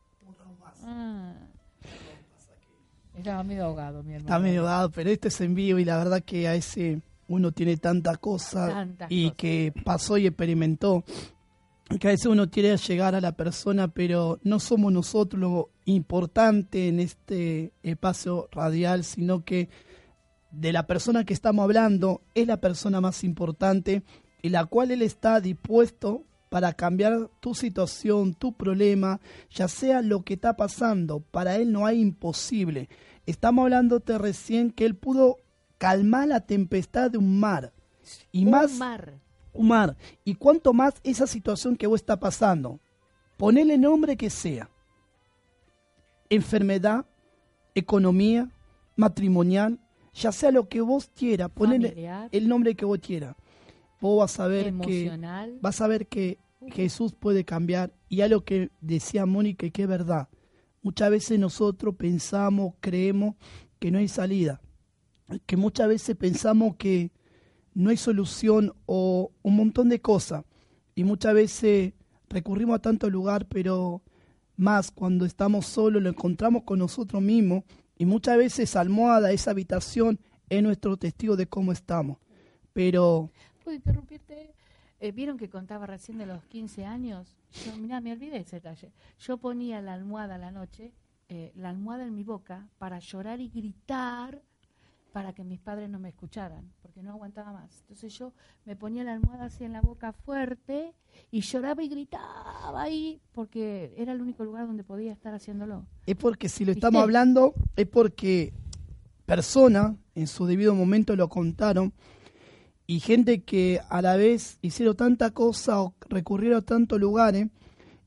[0.84, 1.34] Ah.
[3.16, 4.28] Estaba medio ahogado, mi hermano.
[4.28, 7.52] Está medio ahogado, pero este es en vivo y la verdad que a ese uno
[7.52, 11.04] tiene tanta cosa y que pasó y experimentó
[12.00, 16.90] que a veces uno quiere llegar a la persona, pero no somos nosotros lo importante
[16.90, 19.70] en este espacio radial, sino que
[20.52, 24.04] de la persona que estamos hablando es la persona más importante
[24.42, 29.20] y la cual él está dispuesto para cambiar tu situación, tu problema,
[29.50, 32.90] ya sea lo que está pasando, para él no hay imposible.
[33.26, 35.38] Estamos hablándote recién que él pudo
[35.78, 37.74] calmar la tempestad de un mar.
[38.32, 39.20] Y un más mar
[39.64, 39.98] mar.
[40.24, 42.80] Y cuanto más esa situación que vos está pasando,
[43.38, 44.70] ponele nombre que sea.
[46.30, 47.06] Enfermedad,
[47.76, 48.50] economía,
[48.96, 49.80] matrimonial,
[50.14, 53.36] ya sea lo que vos quiera, ponele el nombre que vos quiera.
[54.00, 55.12] Vos vas a ver que
[55.62, 56.38] vas a ver que
[56.68, 60.30] Jesús puede cambiar y a lo que decía Mónica que es verdad.
[60.82, 63.36] Muchas veces nosotros pensamos, creemos
[63.80, 64.62] que no hay salida,
[65.46, 67.12] que muchas veces pensamos que
[67.74, 70.46] no hay solución o un montón de cosas.
[70.96, 71.94] Y muchas veces
[72.30, 74.02] recurrimos a tanto lugar, pero
[74.56, 77.64] más cuando estamos solos lo encontramos con nosotros mismos
[77.98, 80.20] y muchas veces almohada, esa habitación,
[80.50, 82.18] es nuestro testigo de cómo estamos.
[82.74, 83.32] Pero...
[83.68, 84.54] ¿Puedo interrumpirte?
[85.02, 87.36] Eh, ¿Vieron que contaba recién de los 15 años?
[87.66, 88.94] Yo, mirá, me olvidé ese detalle.
[89.20, 90.94] Yo ponía la almohada a la noche,
[91.28, 94.42] eh, la almohada en mi boca, para llorar y gritar
[95.12, 97.82] para que mis padres no me escucharan, porque no aguantaba más.
[97.82, 98.32] Entonces yo
[98.64, 100.94] me ponía la almohada así en la boca fuerte
[101.30, 105.86] y lloraba y gritaba ahí, porque era el único lugar donde podía estar haciéndolo.
[106.06, 108.54] Es porque si lo estamos hablando, es porque
[109.26, 111.92] personas en su debido momento lo contaron
[112.88, 117.48] y gente que a la vez hicieron tanta cosa o recurrieron a tantos lugares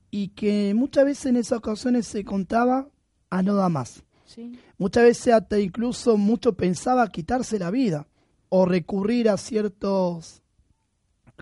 [0.09, 2.89] y que muchas veces en esas ocasiones se contaba
[3.29, 4.03] a no da más.
[4.77, 8.07] Muchas veces hasta incluso mucho pensaba quitarse la vida
[8.49, 10.41] o recurrir a ciertas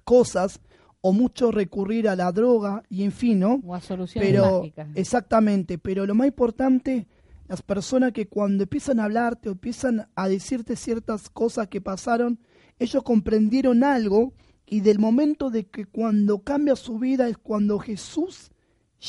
[0.03, 0.59] cosas
[1.01, 3.61] o mucho recurrir a la droga y en fin, ¿no?
[3.65, 4.63] O a soluciones pero,
[4.95, 7.07] Exactamente, pero lo más importante,
[7.47, 12.39] las personas que cuando empiezan a hablarte o empiezan a decirte ciertas cosas que pasaron,
[12.79, 14.33] ellos comprendieron algo
[14.65, 18.51] y del momento de que cuando cambia su vida es cuando Jesús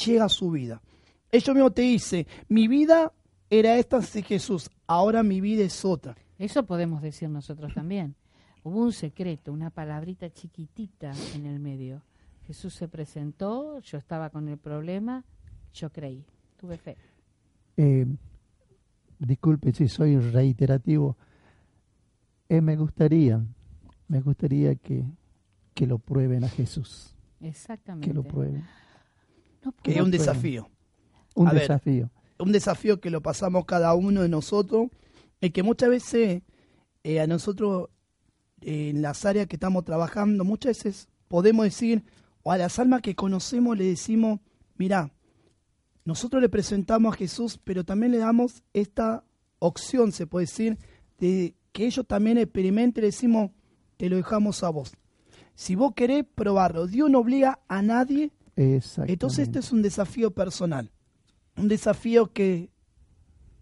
[0.05, 0.83] llega a su vida.
[1.31, 3.13] Ellos mismo te dice, mi vida
[3.49, 6.17] era esta sí Jesús, ahora mi vida es otra.
[6.39, 8.17] Eso podemos decir nosotros también.
[8.63, 12.03] Hubo un secreto, una palabrita chiquitita en el medio.
[12.47, 15.25] Jesús se presentó, yo estaba con el problema,
[15.73, 16.25] yo creí,
[16.57, 16.97] tuve fe.
[17.77, 18.07] Eh,
[19.19, 21.17] disculpe si soy reiterativo.
[22.49, 23.41] Eh, me gustaría,
[24.11, 25.05] me gustaría que,
[25.75, 27.15] que lo prueben a Jesús.
[27.41, 28.09] Exactamente.
[28.09, 28.65] Que lo prueben.
[29.83, 30.69] que es un desafío.
[31.35, 34.89] Un desafío un desafío que lo pasamos cada uno de nosotros,
[35.41, 36.43] es que muchas veces
[37.05, 37.89] eh, a nosotros
[38.63, 42.05] en las áreas que estamos trabajando, muchas veces podemos decir,
[42.43, 44.41] o a las almas que conocemos le decimos,
[44.77, 45.13] mira,
[46.05, 49.25] nosotros le presentamos a Jesús, pero también le damos esta
[49.59, 50.79] opción, se puede decir,
[51.19, 53.51] de que ellos también experimenten, le decimos,
[54.01, 54.95] te lo dejamos a vos.
[55.55, 58.33] Si vos querés probarlo, Dios no obliga a nadie.
[58.57, 60.91] Entonces este es un desafío personal,
[61.59, 62.71] un desafío que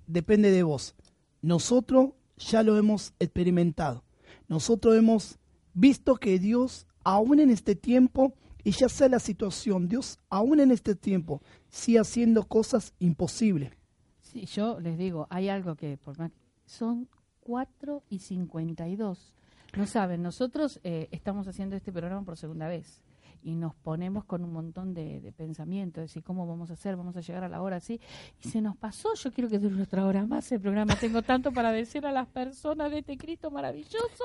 [0.07, 0.95] depende de vos.
[1.43, 4.05] Nosotros ya lo hemos experimentado.
[4.47, 5.41] Nosotros hemos
[5.75, 8.33] visto que Dios, aún en este tiempo,
[8.63, 13.73] y ya sea la situación, Dios, aún en este tiempo, sigue haciendo cosas imposibles.
[14.21, 16.31] Sí, yo les digo, hay algo que por más
[16.65, 17.09] son
[17.41, 19.35] 4 y 52.
[19.79, 23.01] No saben, nosotros eh, estamos haciendo este programa por segunda vez
[23.45, 27.17] y nos ponemos con un montón de, de pensamientos, decir cómo vamos a hacer, vamos
[27.17, 28.01] a llegar a la hora así,
[28.43, 31.53] y se nos pasó, yo quiero que dure otra hora más el programa, tengo tanto
[31.53, 34.25] para decir a las personas de este Cristo maravilloso.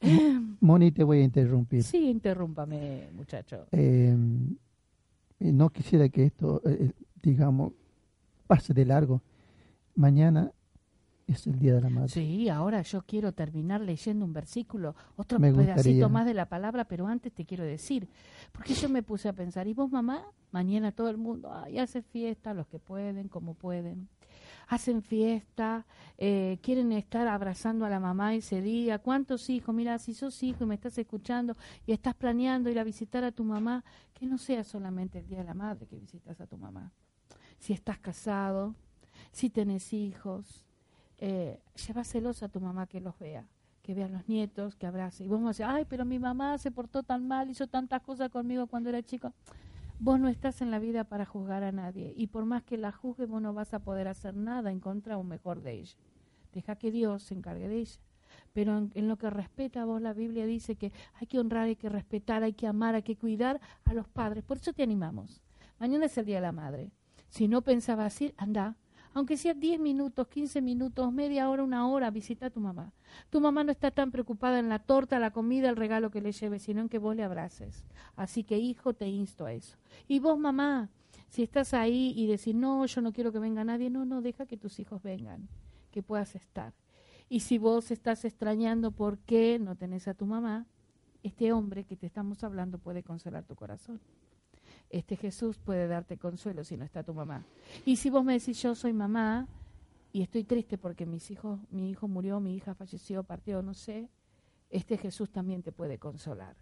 [0.00, 0.56] Mm.
[0.60, 1.82] Moni, te voy a interrumpir.
[1.82, 3.66] Sí, interrúmpame, muchacho.
[3.70, 4.16] Eh,
[5.40, 6.90] no quisiera que esto, eh,
[7.22, 7.74] digamos,
[8.46, 9.20] pase de largo.
[9.94, 10.50] Mañana
[11.32, 12.08] es el Día de la Madre.
[12.08, 17.06] Sí, ahora yo quiero terminar leyendo un versículo, otro pedacito más de la palabra, pero
[17.06, 18.08] antes te quiero decir,
[18.52, 20.24] porque yo me puse a pensar, ¿y vos mamá?
[20.50, 24.08] Mañana todo el mundo, ay, hace fiesta, los que pueden, como pueden.
[24.68, 28.98] Hacen fiesta, eh, quieren estar abrazando a la mamá ese día.
[28.98, 29.74] ¿Cuántos hijos?
[29.74, 33.32] Mira, si sos hijo y me estás escuchando y estás planeando ir a visitar a
[33.32, 36.56] tu mamá, que no sea solamente el Día de la Madre que visitas a tu
[36.56, 36.92] mamá.
[37.58, 38.74] Si estás casado,
[39.30, 40.64] si tenés hijos,
[41.24, 43.46] eh, celosa a tu mamá que los vea,
[43.80, 45.22] que vea a los nietos, que abrace.
[45.22, 48.28] Y vos me decís, ay, pero mi mamá se portó tan mal, hizo tantas cosas
[48.28, 49.32] conmigo cuando era chico.
[50.00, 52.12] Vos no estás en la vida para juzgar a nadie.
[52.16, 55.16] Y por más que la juzgue, vos no vas a poder hacer nada en contra
[55.16, 55.96] o mejor de ella.
[56.52, 58.00] Deja que Dios se encargue de ella.
[58.52, 61.76] Pero en, lo que respeta a vos, la Biblia dice que hay que honrar, hay
[61.76, 64.42] que respetar, hay que amar, hay que cuidar a los padres.
[64.42, 65.40] Por eso te animamos.
[65.78, 66.90] Mañana es el Día de la Madre.
[67.28, 68.76] Si no pensabas ir, anda,
[69.14, 72.92] aunque sea 10 minutos, 15 minutos, media hora, una hora, visita a tu mamá.
[73.30, 76.32] Tu mamá no está tan preocupada en la torta, la comida, el regalo que le
[76.32, 77.84] lleves, sino en que vos le abraces.
[78.16, 79.76] Así que, hijo, te insto a eso.
[80.08, 80.88] Y vos, mamá,
[81.28, 84.46] si estás ahí y decís, no, yo no quiero que venga nadie, no, no, deja
[84.46, 85.48] que tus hijos vengan,
[85.90, 86.72] que puedas estar.
[87.28, 90.66] Y si vos estás extrañando por qué no tenés a tu mamá,
[91.22, 94.00] este hombre que te estamos hablando puede consolar tu corazón
[94.92, 97.44] este Jesús puede darte consuelo si no está tu mamá.
[97.84, 99.48] Y si vos me decís, yo soy mamá
[100.12, 104.10] y estoy triste porque mis hijos, mi hijo murió, mi hija falleció, partió, no sé,
[104.68, 106.56] este Jesús también te puede consolar.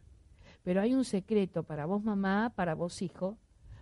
[0.63, 3.37] Pero hay un secreto para vos mamá, para vos hijo,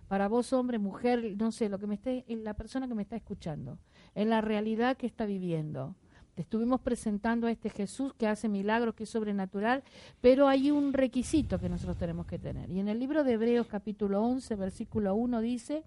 [0.07, 3.15] para vos hombre, mujer, no sé, lo que me esté, la persona que me está
[3.15, 3.77] escuchando,
[4.15, 5.95] en la realidad que está viviendo
[6.39, 9.83] estuvimos presentando a este Jesús que hace milagros, que es sobrenatural,
[10.21, 12.69] pero hay un requisito que nosotros tenemos que tener.
[12.69, 15.83] Y en el libro de Hebreos capítulo 11, versículo 1 dice,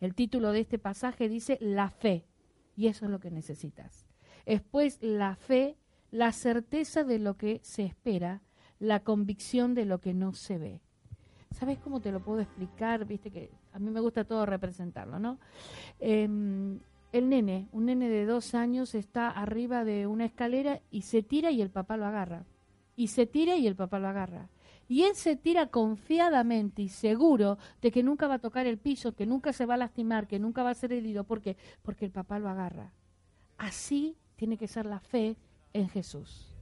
[0.00, 2.26] el título de este pasaje dice, la fe.
[2.76, 4.06] Y eso es lo que necesitas.
[4.46, 5.76] Es pues la fe,
[6.10, 8.42] la certeza de lo que se espera,
[8.78, 10.80] la convicción de lo que no se ve.
[11.52, 13.04] ¿Sabes cómo te lo puedo explicar?
[13.06, 15.38] Viste que a mí me gusta todo representarlo, ¿no?
[15.98, 16.28] Eh,
[17.12, 21.50] el nene, un nene de dos años, está arriba de una escalera y se tira
[21.50, 22.44] y el papá lo agarra.
[22.96, 24.48] Y se tira y el papá lo agarra.
[24.88, 29.14] Y él se tira confiadamente y seguro de que nunca va a tocar el piso,
[29.14, 31.24] que nunca se va a lastimar, que nunca va a ser herido.
[31.24, 31.56] ¿Por qué?
[31.82, 32.92] Porque el papá lo agarra.
[33.56, 35.36] Así tiene que ser la fe
[35.72, 36.54] en Jesús.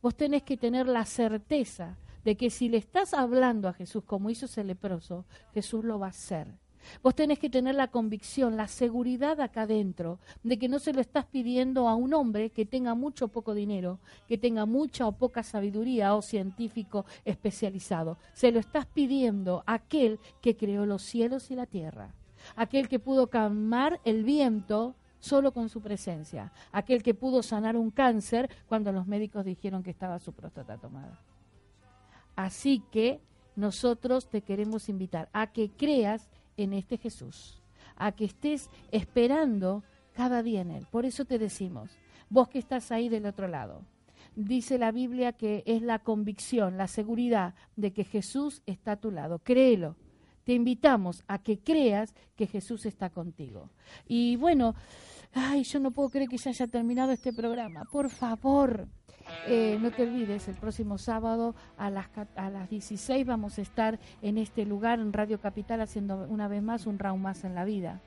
[0.00, 4.30] Vos tenés que tener la certeza de que si le estás hablando a Jesús como
[4.30, 6.54] hizo ese leproso, Jesús lo va a hacer
[7.02, 11.00] Vos tenés que tener la convicción, la seguridad acá adentro de que no se lo
[11.00, 15.12] estás pidiendo a un hombre que tenga mucho o poco dinero, que tenga mucha o
[15.12, 18.18] poca sabiduría o científico especializado.
[18.32, 22.14] Se lo estás pidiendo a aquel que creó los cielos y la tierra,
[22.56, 27.90] aquel que pudo calmar el viento solo con su presencia, aquel que pudo sanar un
[27.90, 31.20] cáncer cuando los médicos dijeron que estaba su próstata tomada.
[32.36, 33.20] Así que
[33.54, 36.30] nosotros te queremos invitar a que creas
[36.62, 37.62] en este Jesús,
[37.96, 39.82] a que estés esperando
[40.12, 40.86] cada día en Él.
[40.90, 41.90] Por eso te decimos,
[42.28, 43.82] vos que estás ahí del otro lado,
[44.36, 49.10] dice la Biblia que es la convicción, la seguridad de que Jesús está a tu
[49.10, 49.38] lado.
[49.38, 49.96] Créelo.
[50.44, 53.70] Te invitamos a que creas que Jesús está contigo.
[54.06, 54.74] Y bueno,
[55.32, 57.84] ay, yo no puedo creer que se haya terminado este programa.
[57.92, 58.88] Por favor,
[59.46, 62.06] eh, no te olvides, el próximo sábado a las,
[62.36, 66.62] a las 16 vamos a estar en este lugar, en Radio Capital, haciendo una vez
[66.62, 68.00] más un round más en la vida.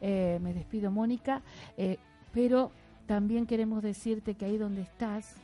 [0.00, 1.42] Eh, me despido, Mónica,
[1.76, 1.98] eh,
[2.32, 2.72] pero
[3.06, 5.36] también queremos decirte que ahí donde estás,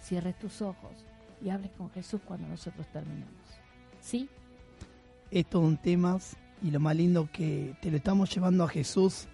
[0.00, 1.04] cierres tus ojos
[1.42, 3.34] y hables con Jesús cuando nosotros terminemos.
[4.00, 4.28] ¿Sí?
[5.30, 9.28] Estos son temas y lo más lindo que te lo estamos llevando a Jesús,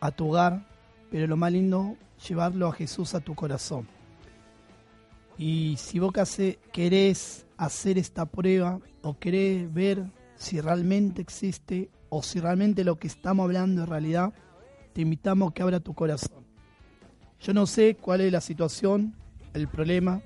[0.00, 0.66] a tu hogar,
[1.10, 3.86] pero lo más lindo, llevarlo a Jesús a tu corazón.
[5.36, 6.12] Y si vos
[6.72, 10.04] querés hacer esta prueba o querés ver
[10.36, 14.32] si realmente existe o si realmente lo que estamos hablando es realidad,
[14.92, 16.44] te invitamos a que abra tu corazón.
[17.40, 19.14] Yo no sé cuál es la situación,
[19.52, 20.22] el problema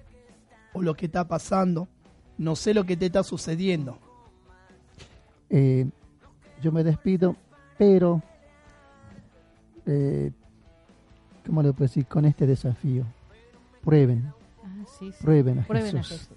[0.74, 1.88] o lo que está pasando,
[2.36, 3.98] no sé lo que te está sucediendo.
[5.50, 5.88] Eh,
[6.62, 7.36] yo me despido,
[7.78, 8.22] pero,
[9.86, 10.30] eh,
[11.46, 12.06] ¿cómo le puedo decir?
[12.06, 13.04] Con este desafío,
[13.82, 14.32] prueben,
[14.68, 15.64] ah, prueben, a,
[16.02, 16.28] Jesús.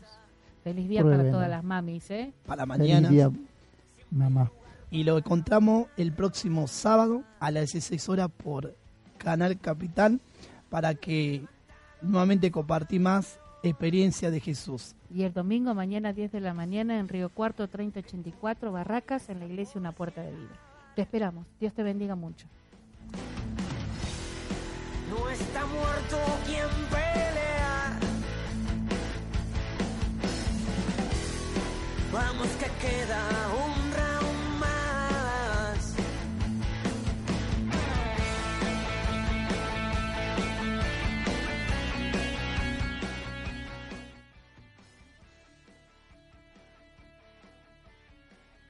[0.63, 2.33] Feliz día para todas las mamis, ¿eh?
[2.45, 3.07] Para mañana.
[3.07, 3.31] Feliz día,
[4.11, 4.51] mamá.
[4.89, 8.75] Y lo encontramos el próximo sábado a las 16 horas por
[9.17, 10.19] Canal Capitán
[10.69, 11.45] para que
[12.01, 14.95] nuevamente compartí más experiencia de Jesús.
[15.13, 19.45] Y el domingo, mañana 10 de la mañana, en Río Cuarto 3084, Barracas, en la
[19.45, 20.59] iglesia Una Puerta de Vida.
[20.95, 21.45] Te esperamos.
[21.59, 22.47] Dios te bendiga mucho.
[25.09, 27.40] No está muerto quien pelea.
[32.11, 33.17] Vamos que queda